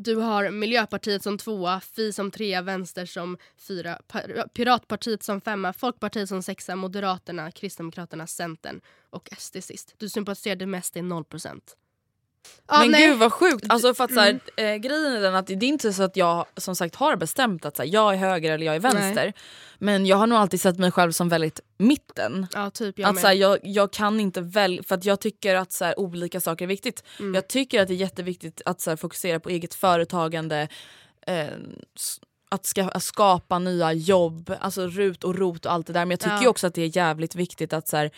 [0.00, 3.98] du har Miljöpartiet som tvåa, Fi som trea, Vänster som fyra,
[4.54, 8.80] Piratpartiet som femma, Folkpartiet som sexa, Moderaterna, Kristdemokraterna, Centern
[9.10, 9.94] och SD sist.
[9.96, 11.60] Du sympatiserade mest i 0%.
[12.68, 13.06] Ja, men nej.
[13.06, 13.66] gud vad sjukt.
[13.68, 16.16] Alltså för att, så här, eh, grejen är den att det är inte så att
[16.16, 19.32] jag som sagt har bestämt att så här, jag är höger eller jag är vänster.
[19.78, 22.46] Men jag har nog alltid sett mig själv som väldigt mitten.
[22.52, 25.54] Ja, typ jag Att, så här, jag, jag kan inte välja, för att jag tycker
[25.54, 27.04] att så här, olika saker är viktigt.
[27.18, 27.34] Mm.
[27.34, 30.68] Jag tycker att det är jätteviktigt att så fokusera på eget företagande,
[31.26, 31.46] eh,
[32.50, 36.04] att, ska, att skapa nya jobb, alltså RUT och ROT och allt det där.
[36.04, 36.48] Men jag tycker Ja.
[36.48, 38.10] också att det är jävligt viktigt att så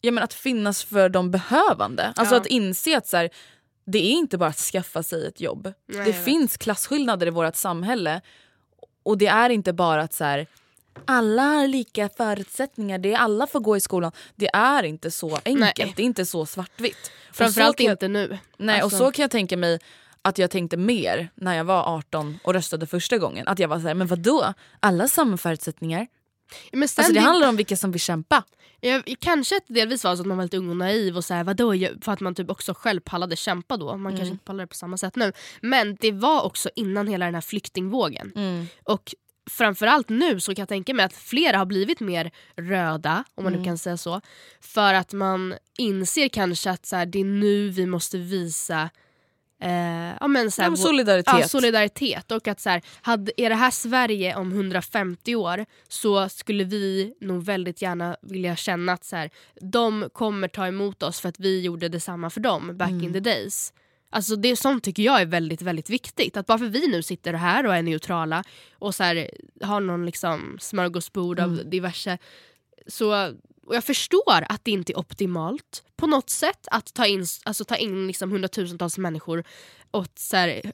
[0.00, 2.12] ja, men att finnas för de behövande.
[2.16, 2.40] Alltså Ja.
[2.40, 3.30] att inse att så här,
[3.86, 5.72] det är inte bara att skaffa sig ett jobb.
[5.86, 8.20] Nej, det finns klasskillnader i vårt samhälle.
[9.02, 10.46] Och det är inte bara att så här,
[11.04, 14.12] alla har lika förutsättningar, det är alla får gå i skolan.
[14.36, 15.92] Det är inte så enkelt, Nej.
[15.96, 17.10] det är inte så svartvitt.
[17.32, 18.38] Framförallt så jag- inte nu.
[18.56, 19.78] Nej, Alltså- och så kan jag tänka mig
[20.22, 23.48] att jag tänkte mer när jag var 18 och röstade första gången.
[23.48, 24.54] Att jag var så här, men vadå?
[24.80, 26.06] Alla har samma förutsättningar.
[26.72, 28.44] Men sen Alltså det det- handlar om vilka som vill kämpa.
[28.80, 31.24] Jag, kanske att det delvis var så att man var lite ung och naiv och
[31.24, 33.86] så här, vadå, för att man typ också själv pallade kämpa då.
[33.86, 34.16] Man Mm.
[34.16, 35.32] kanske inte pallar det på samma sätt nu.
[35.62, 38.32] Men det var också innan hela den här flyktingvågen.
[38.36, 38.66] Mm.
[38.84, 39.14] Och
[39.50, 43.52] framförallt nu så kan jag tänka mig att flera har blivit mer röda, om man
[43.52, 43.60] Mm.
[43.62, 44.20] nu kan säga så.
[44.60, 48.90] För att man inser kanske att så här, det är nu vi måste visa
[49.60, 51.34] eh, ja, men så här, Ja, solidaritet.
[51.40, 52.32] Ja, solidaritet.
[52.32, 57.14] Och att så här, hade, är det här Sverige om 150 år så skulle vi
[57.20, 59.30] nog väldigt gärna vilja känna att så här,
[59.60, 63.04] de kommer ta emot oss för att vi gjorde detsamma för dem back Mm.
[63.04, 63.72] in the days.
[64.10, 66.36] Alltså det sånt tycker jag är väldigt väldigt viktigt.
[66.36, 68.44] Att bara för vi nu sitter här och är neutrala
[68.78, 69.30] och så här,
[69.62, 71.70] har någon liksom smörgåsbord av Mm.
[71.70, 72.18] diverse
[72.86, 73.32] så
[73.68, 77.64] och jag förstår att det inte är optimalt på något sätt att ta in, alltså
[77.64, 79.44] ta in liksom hundratusentals människor
[79.90, 80.72] och så här,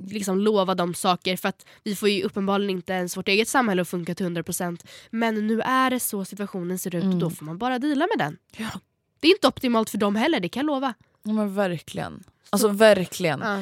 [0.00, 3.82] liksom lova dem saker för att vi får ju uppenbarligen inte ens vårt eget samhälle
[3.82, 7.44] att funka till 100% men nu är det så situationen ser ut och då får
[7.44, 8.38] man bara deala med den.
[8.56, 8.80] Ja.
[9.20, 10.94] Det är inte optimalt för dem heller, det kan jag lova.
[11.22, 12.24] Ja, men verkligen.
[12.50, 13.40] Alltså verkligen.
[13.40, 13.58] Ja.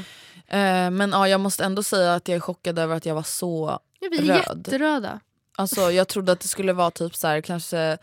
[0.57, 3.23] Eh, men ja, jag måste ändå säga att jag är chockad över att jag var
[3.23, 3.81] så...
[4.01, 4.59] Ja, vi är Röd.
[4.59, 5.21] jätteröda.
[5.59, 7.99] Alltså jag trodde att det skulle vara typ så här, kanske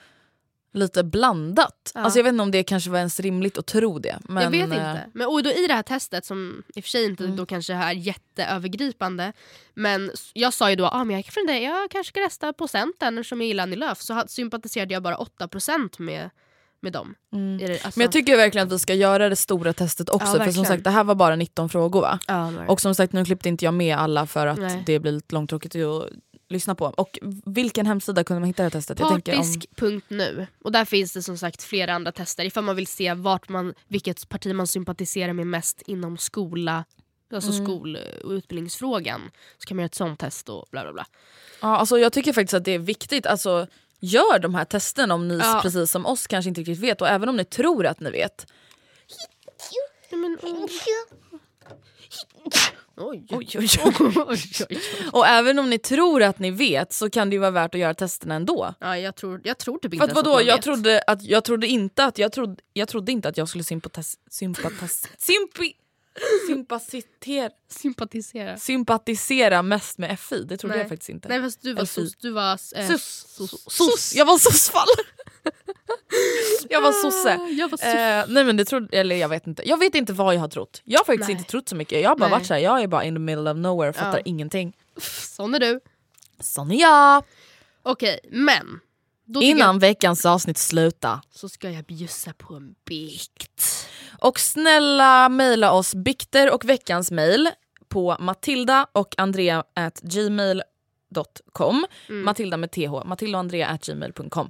[0.76, 1.92] lite blandat.
[1.96, 2.02] Ja.
[2.02, 4.20] Alltså jag vet inte om det kanske var ens rimligt att tro det.
[4.22, 5.10] Men, jag vet eh, inte.
[5.14, 7.36] Men och då I det här testet som i och för sig inte Mm.
[7.36, 9.34] då kanske är jätteövergripande
[9.74, 13.24] men jag sa ju då ah, men jag, kan jag kanske ska rösta på Centern
[13.24, 16.30] som jag gillar Annie Lööf så sympatiserade jag bara 8% med,
[16.80, 17.16] med dem.
[17.34, 17.58] Mm.
[17.58, 20.38] Det, alltså, Men jag tycker verkligen att vi ska göra det stora testet också.
[20.38, 22.20] Ja, för som sagt det här var bara 19 frågor va?
[22.28, 22.52] ja.
[22.68, 24.84] Och som sagt nu klippte inte jag med alla för att Nej.
[24.86, 26.10] det blir lite långtråkigt att
[26.50, 26.86] lyssna på.
[26.86, 28.98] Och vilken hemsida kunde man hitta det här testet?
[28.98, 30.48] Tänker om, Partisk.nu.
[30.64, 33.74] Och där finns det som sagt flera andra tester ifall man vill se vart man,
[33.88, 36.86] vilket parti man sympatiserar med mest inom skola
[37.34, 37.66] Alltså Mm.
[37.66, 39.22] skol och utbildningsfrågan.
[39.58, 41.06] Så kan man göra ett sånt test och bla bla bla.
[41.62, 43.26] ja, alltså jag tycker faktiskt att det är viktigt.
[43.26, 43.68] Alltså,
[44.00, 45.60] gör de här testen om ni Ja.
[45.64, 48.48] precis som oss kanske inte riktigt vet och även om ni tror att ni vet.
[50.12, 50.70] Men, oj.
[53.02, 54.40] Oj, oj, Oj,
[54.70, 54.80] oj.
[55.14, 57.82] Och även om ni tror att ni vet så kan det ju vara värt att
[57.82, 58.74] göra testerna ändå.
[58.80, 60.62] Ja, jag, tror, jag tror typ inte För att vadå, jag vet.
[60.64, 63.90] trodde, att, jag trodde inte att jag trodde, jag trodde inte att jag skulle sympi,
[66.48, 68.58] sympatisera, Sympatisera.
[68.58, 70.44] sympatisera mest med FI.
[70.44, 70.82] Det trodde Nej.
[70.84, 71.28] jag faktiskt inte.
[71.28, 72.02] Nej fast du var fy.
[72.02, 72.16] sos.
[72.16, 72.52] Du var...
[72.76, 72.88] Eh,
[73.68, 74.14] Sus.
[74.16, 74.88] Jag var sossfall.
[76.70, 77.38] jag var sosse.
[77.42, 77.78] Ah, Jag var.
[78.20, 79.70] Eh, nej men det trodde, eller jag vet inte.
[79.70, 80.82] Jag vet inte vad jag har trott.
[80.84, 81.38] Jag har faktiskt Nej.
[81.38, 82.02] inte trott så mycket.
[82.02, 82.38] Jag har bara Nej.
[82.40, 84.22] varit såhär, jag är bara in the middle of nowhere och fattar Ja.
[84.26, 84.74] ingenting.
[85.36, 85.80] Sån är du.
[86.40, 87.24] Sån är jag.
[87.84, 88.80] Okej, men.
[89.42, 91.10] Innan veckans avsnitt slutar.
[91.10, 93.88] jag, så ska jag bjussa på en bikt.
[94.20, 97.50] Och snälla mejla oss bikter och veckans mejl
[97.88, 101.86] på matilda och andrea at gmail.com.
[102.10, 104.50] Matilda med th, matilda och andrea at gmail.com.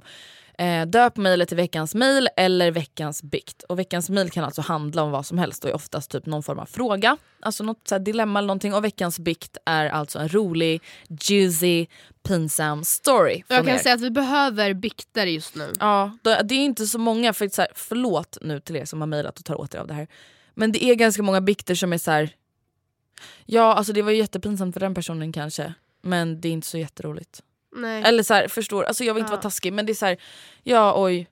[0.58, 3.62] Eh, döp mejlet till veckans mejl eller veckans bikt.
[3.62, 6.42] Och veckans mejl kan alltså handla om vad som helst och är oftast typ någon
[6.42, 7.16] form av fråga.
[7.40, 8.74] Alltså något så dilemma eller någonting.
[8.74, 11.86] Och veckans bikt är alltså en rolig, juicy,
[12.22, 13.42] pinsam story.
[13.48, 13.78] Jag kan er.
[13.78, 15.72] säga att vi behöver bikter just nu.
[15.80, 19.00] Ja, det det är inte så många, för så här, förlåt nu till er som
[19.00, 20.08] har mejlat och tar åt er av det här.
[20.54, 22.30] Men det är ganska många bikter som är så här.
[23.44, 25.74] Ja alltså det var ju jättepinsamt för den personen kanske.
[26.02, 27.42] Men det är inte så jätteroligt.
[27.72, 28.02] Nej.
[28.02, 29.36] Eller så här, förstår, alltså jag vill inte Ja.
[29.36, 30.16] vara taskig men det är så här.
[30.62, 31.28] ja oj,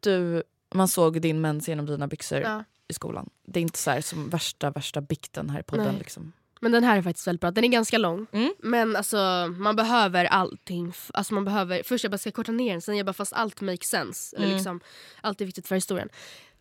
[0.00, 0.42] du,
[0.74, 2.64] man såg din mens genom dina byxor Ja.
[2.88, 3.30] i skolan.
[3.46, 5.86] Det är inte så här som värsta värsta bikten här i podden.
[5.86, 5.98] Nej.
[5.98, 6.32] Liksom.
[6.60, 7.50] Men den här är faktiskt väldigt bra.
[7.50, 8.26] Den är ganska lång.
[8.32, 8.54] Mm.
[8.58, 9.16] Men alltså
[9.58, 10.92] man behöver allting.
[11.14, 13.60] Alltså man behöver, först jag bara ska korta ner den, sen jag bara fast allt
[13.60, 14.36] makes sense.
[14.36, 14.56] Eller Mm.
[14.56, 14.80] liksom,
[15.20, 16.08] allt är viktigt för historien.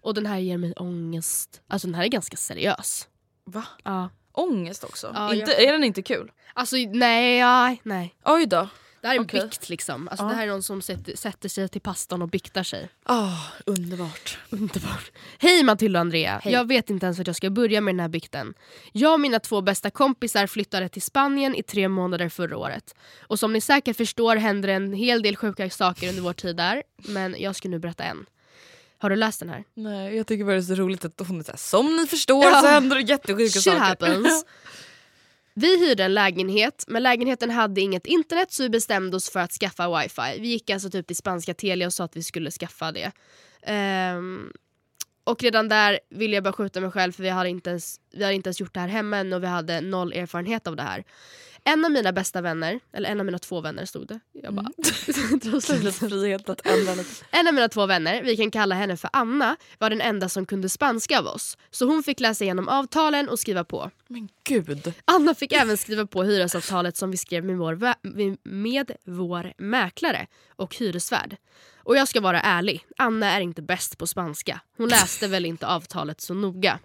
[0.01, 1.61] Och den här ger mig ångest.
[1.67, 3.07] Alltså den här är ganska seriös.
[3.45, 3.63] Va?
[3.83, 4.09] Ja.
[4.31, 5.11] Ångest också?
[5.15, 6.31] Ja, inte, jag- Är den inte kul?
[6.53, 8.15] Alltså nej, ja, nej.
[8.25, 8.67] Oj då.
[9.05, 9.41] Det här är en Okej.
[9.41, 10.07] bikt liksom.
[10.07, 10.29] Alltså, Ja.
[10.29, 12.89] Det här är någon som sätter, sätter sig till pastorn och biktar sig.
[13.03, 14.37] Ah, underbart.
[14.49, 15.11] Underbart.
[15.39, 16.41] Hej Matilda och Andrea.
[16.45, 18.53] Jag vet inte ens vart jag ska börja med den här bikten.
[18.91, 22.95] Jag och mina två bästa kompisar flyttade till Spanien i tre månader förra året.
[23.19, 26.83] Och som ni säkert förstår händer en hel del sjuka saker under vår tid där.
[27.07, 28.25] Men jag ska nu berätta en.
[28.97, 29.63] Har du läst den här?
[29.73, 32.43] Nej, jag tycker bara det är så roligt att hon är såhär, som ni förstår
[32.45, 32.61] Ja.
[32.61, 33.79] så händer det jättesjuka Shit saker.
[33.79, 34.45] happens.
[35.57, 39.51] Vi hyrde en lägenhet, men lägenheten hade inget internet så vi bestämde oss för att
[39.51, 40.39] skaffa wifi.
[40.39, 43.11] Vi gick alltså typ till spanska Telia och sa att vi skulle skaffa det.
[44.17, 44.53] Um,
[45.23, 48.23] och redan där ville jag bara skjuta mig själv för vi hade, inte ens, vi
[48.23, 50.83] hade inte ens gjort det här hemma än och vi hade noll erfarenhet av det
[50.83, 51.03] här.
[51.67, 54.19] En av mina bästa vänner, eller en av mina två vänner stod det.
[54.33, 54.69] Jag bara...
[55.91, 57.25] Frihet att ändra lite.
[57.31, 60.45] En av mina två vänner, vi kan kalla henne för Anna, var den enda som
[60.45, 61.57] kunde spanska av oss.
[61.71, 63.91] Så hon fick läsa igenom avtalen och skriva på.
[64.07, 64.93] Men gud.
[65.05, 67.95] Anna fick även skriva på hyresavtalet som vi skrev med vår,
[68.49, 71.37] med vår mäklare och hyresvärd.
[71.85, 74.61] Och jag ska vara ärlig, Anna är inte bäst på spanska.
[74.77, 76.79] Hon läste väl inte avtalet så noga.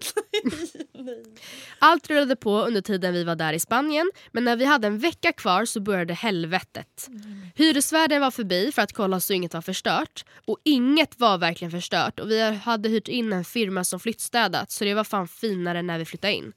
[1.78, 4.98] Allt rullade på under tiden vi var där i Spanien men när vi hade en
[4.98, 7.08] vecka kvar så började helvetet.
[7.54, 12.20] Hyresvärden var förbi för att kolla så inget var förstört och inget var verkligen förstört
[12.20, 15.98] och vi hade hyrt in en firma som flyttstädat så det var fan finare när
[15.98, 16.52] vi flyttade in.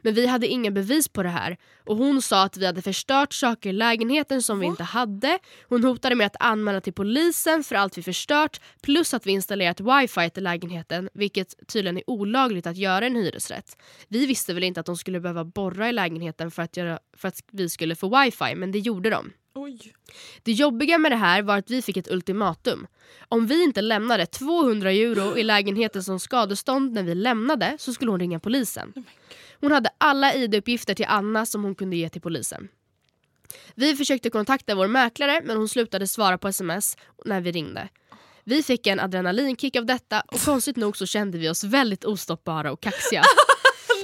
[0.00, 3.32] Men vi hade inga bevis på det här och hon sa att vi hade förstört
[3.32, 5.38] saker i lägenheten som vi inte hade.
[5.68, 9.80] Hon hotade med att anmäla till polisen för allt vi förstört plus att vi installerat
[9.80, 13.76] wifi till lägenheten vilket tydligen är olagligt att göra i en hyresrätt.
[14.08, 17.28] Vi visste väl inte att de skulle behöva borra i lägenheten för att, göra, för
[17.28, 19.32] att vi skulle få wifi men det gjorde de.
[19.54, 19.92] Oj.
[20.42, 22.86] Det jobbiga med det här var att vi fick ett ultimatum.
[23.28, 28.10] Om vi inte lämnade 200 euro i lägenheten som skadestånd när vi lämnade så skulle
[28.10, 28.92] hon ringa polisen.
[29.62, 32.68] Hon hade alla ID-uppgifter till Anna som hon kunde ge till polisen.
[33.74, 37.88] Vi försökte kontakta vår mäklare men hon slutade svara på sms när vi ringde.
[38.44, 42.72] Vi fick en adrenalinkick av detta och konstigt nog så kände vi oss väldigt ostoppbara
[42.72, 43.22] och kaxiga.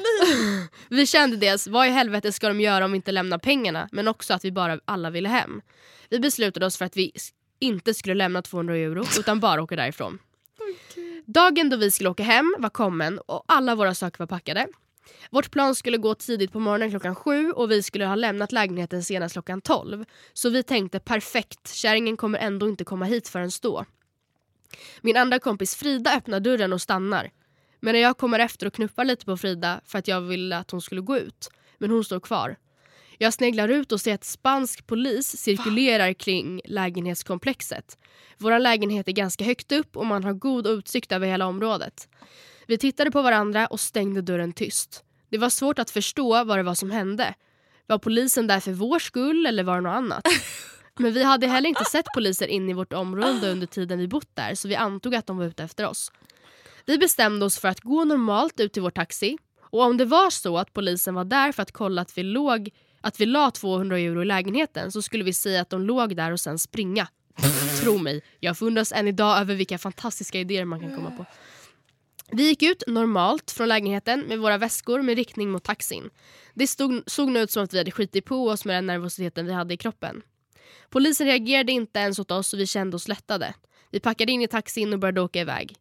[0.89, 4.09] vi kände dels vad i helvete ska de göra om vi inte lämnar pengarna men
[4.09, 5.61] också att vi bara alla ville hem.
[6.09, 7.13] Vi beslutade oss för att vi
[7.59, 10.19] inte skulle lämna 200 euro utan bara åka därifrån.
[11.27, 14.67] Dagen då vi skulle åka hem var kommen och alla våra saker var packade.
[15.31, 19.03] Vårt plan skulle gå tidigt på morgonen klockan sju och vi skulle ha lämnat lägenheten
[19.03, 20.05] senast klockan tolv.
[20.33, 23.85] Så vi tänkte perfekt, kärringen kommer ändå inte komma hit förrän då.
[25.01, 27.31] Min andra kompis Frida öppnar dörren och stannar.
[27.81, 30.71] Men när jag kommer efter och knuffar lite på Frida för att jag ville att
[30.71, 31.51] hon skulle gå ut.
[31.79, 32.57] Men hon står kvar.
[33.19, 37.99] Jag sneglar ut och ser att spansk polis cirkulerar kring lägenhetskomplexet.
[38.39, 42.09] Vår lägenhet är ganska högt upp och man har god utsikt över hela området.
[42.69, 45.05] Vi tittade på varandra och stängde dörren tyst.
[45.31, 47.35] Det var svårt att förstå vad det var som hände.
[47.87, 50.23] Var polisen där för vår skull eller var det något annat?
[50.99, 54.29] Men vi hade heller inte sett poliser in i vårt område under tiden vi bott
[54.35, 56.13] där så vi antog att de var ute efter oss.
[56.87, 60.31] Vi bestämde oss för att gå normalt ut till vår taxi och om det var
[60.31, 63.99] så att polisen var där för att kolla att vi låg att vi la 200
[63.99, 67.09] euro i lägenheten så skulle vi säga att de låg där och sen springa.
[67.81, 71.27] Tro mig, jag förundras än idag över vilka fantastiska idéer man kan komma på.
[72.33, 76.11] Vi gick ut normalt från lägenheten med våra väskor med riktning mot taxin.
[76.55, 79.47] Det stod, såg nu ut som att vi hade skitit på oss med den nervositeten
[79.47, 80.23] vi hade i kroppen.
[80.91, 83.55] Polisen reagerade inte ens åt oss och vi kände oss lättade.
[83.91, 85.77] Vi packade in i taxin och började åka iväg.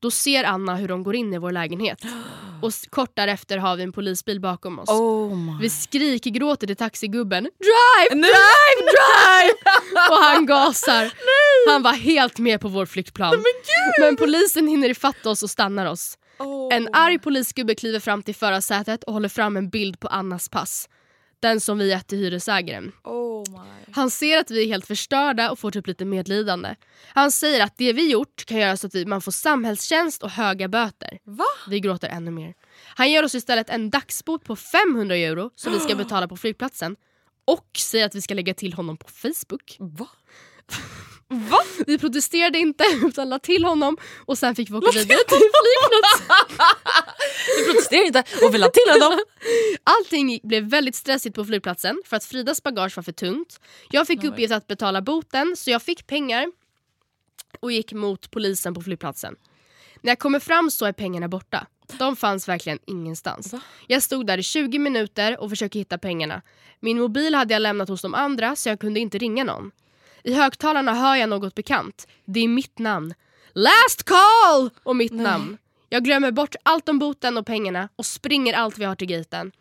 [0.00, 1.98] Då ser Anna hur de går in i vår lägenhet.
[2.62, 4.88] Och kort därefter har vi en polisbil bakom oss.
[4.88, 5.60] Oh.
[5.60, 9.54] Vi skrikgråter till taxigubben Drive, drive, drive!
[10.10, 11.12] och han gasar.
[11.68, 13.44] Han var helt med på vår flyktplan.
[14.00, 16.18] Men polisen hinner ifatt oss och stannar oss.
[16.38, 16.74] Oh.
[16.74, 20.88] En arg polisgubbe kliver fram till förarsätet och håller fram en bild på Annas pass.
[21.40, 22.92] Den som vi gett till hyresägaren.
[23.04, 23.44] Oh.
[23.92, 26.74] Han ser att vi är helt förstörda och får typ lite medlidande.
[27.06, 30.30] Han säger att det vi gjort kan göra så att vi, man får samhällstjänst och
[30.30, 31.18] höga böter.
[31.24, 31.44] Va?
[31.68, 32.54] Vi gråter ännu mer.
[32.84, 36.96] Han ger oss istället en dagsbot på 500 euro som vi ska betala på flygplatsen.
[37.44, 39.76] Och säger att vi ska lägga till honom på Facebook.
[39.78, 40.08] Va?
[41.86, 46.36] Vi protesterade inte utan la till honom och sen fick vi åka vidare till flygplatsen.
[47.58, 49.18] Du protesterar inte och vill ha till honom.
[49.84, 53.60] Allting blev väldigt stressigt på flygplatsen för att Fridas bagage var för tungt.
[53.90, 56.52] Jag fick uppgift att betala boten så jag fick pengar
[57.60, 59.36] och gick mot polisen på flygplatsen.
[60.02, 61.66] När jag kommer fram så är pengarna borta.
[61.98, 63.54] De fanns verkligen ingenstans.
[63.86, 66.42] Jag stod där i 20 minuter och försökte hitta pengarna.
[66.80, 69.70] Min mobil hade jag lämnat hos de andra så jag kunde inte ringa någon.
[70.22, 72.08] I högtalarna hör jag något bekant.
[72.24, 73.14] Det är mitt namn.
[73.52, 74.70] Last call!
[74.82, 75.58] Och mitt namn.
[75.88, 79.52] Jag glömmer bort allt om boten och pengarna och springer allt vi har till gaten.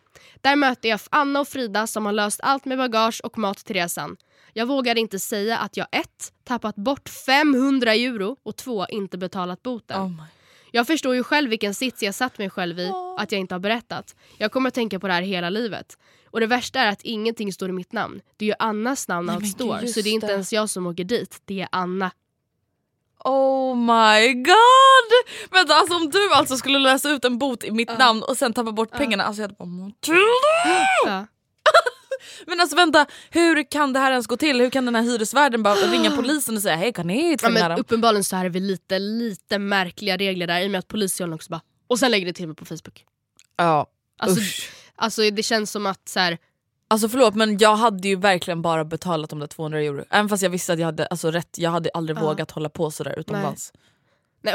[0.42, 3.76] Där möter jag Anna och Frida som har löst allt med bagage och mat till
[3.76, 4.18] resan.
[4.54, 9.64] Jag vågar inte säga att jag ett, tappat bort 500 euro och två, inte betalat
[9.64, 10.02] boten.
[10.02, 10.24] Oh.
[10.72, 13.60] Jag förstår ju själv vilken sits jag satt mig själv i, att jag inte har
[13.60, 14.16] berättat.
[14.38, 15.98] Jag kommer att tänka på det här hela livet.
[16.32, 18.22] Och det värsta är att ingenting står i mitt namn.
[18.38, 19.86] Det är ju Annas namn Nej, allt står.
[19.88, 22.12] Så det är inte ens jag som åker dit, det är Anna.
[23.20, 25.12] Oh my god!
[25.52, 28.54] Vänta, alltså om du alltså skulle läsa ut en bot i mitt namn och sen
[28.54, 30.20] tappa bort pengarna, alltså jag hade bara Matilda!
[31.06, 31.26] Ja.
[32.48, 34.60] Men alltså vänta, hur kan det här ens gå till?
[34.62, 37.70] Hur kan den här hyresvärden bara ringa polisen och säga hej kan ni Ja, tvinga
[37.70, 40.88] men uppenbarligen så här är vi lite, lite märkliga regler där i och med att
[40.88, 43.06] polisen också bara och sen lägger det till mig på Facebook.
[43.58, 43.88] Ja,
[44.20, 44.70] Alltså, usch.
[44.96, 46.38] alltså det känns som att så här,
[46.90, 50.04] Alltså förlåt men jag hade ju verkligen bara betalat de där 200 euro.
[50.10, 52.22] Även fast jag visste att jag hade alltså, rätt, jag hade aldrig Ja.
[52.22, 53.72] vågat hålla på sådär utomlands.
[53.76, 53.82] nej,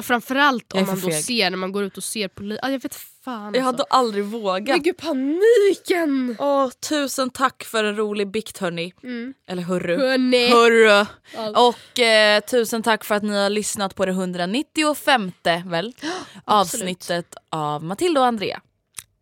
[0.03, 1.25] framförallt Jag är om man då feg.
[1.25, 2.61] ser när man går ut och ser polisen.
[2.63, 3.97] Ah, jag vet fan Jag hade alltså.
[3.97, 4.69] aldrig vågat.
[4.69, 6.37] Men gud paniken!
[6.39, 8.93] Åh, tusen tack för en rolig bikt hörni.
[9.03, 9.35] Mm.
[9.49, 9.97] Eller hörru.
[9.99, 10.49] Hörni.
[10.51, 11.07] Hörru.
[11.35, 11.69] Ja.
[11.69, 15.33] Och eh, tusen tack för att ni har lyssnat på det 195
[15.67, 15.93] väl?
[16.45, 18.61] avsnittet av Matilda och Andrea.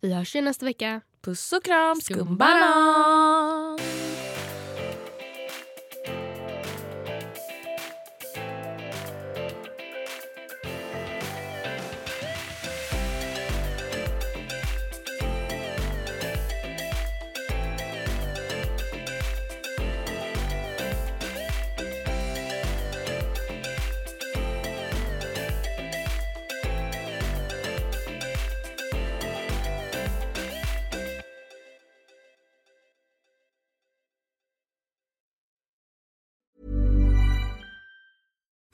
[0.01, 1.01] Vi hörs igen nästa vecka.
[1.25, 3.79] Puss och kram, Skumbanan.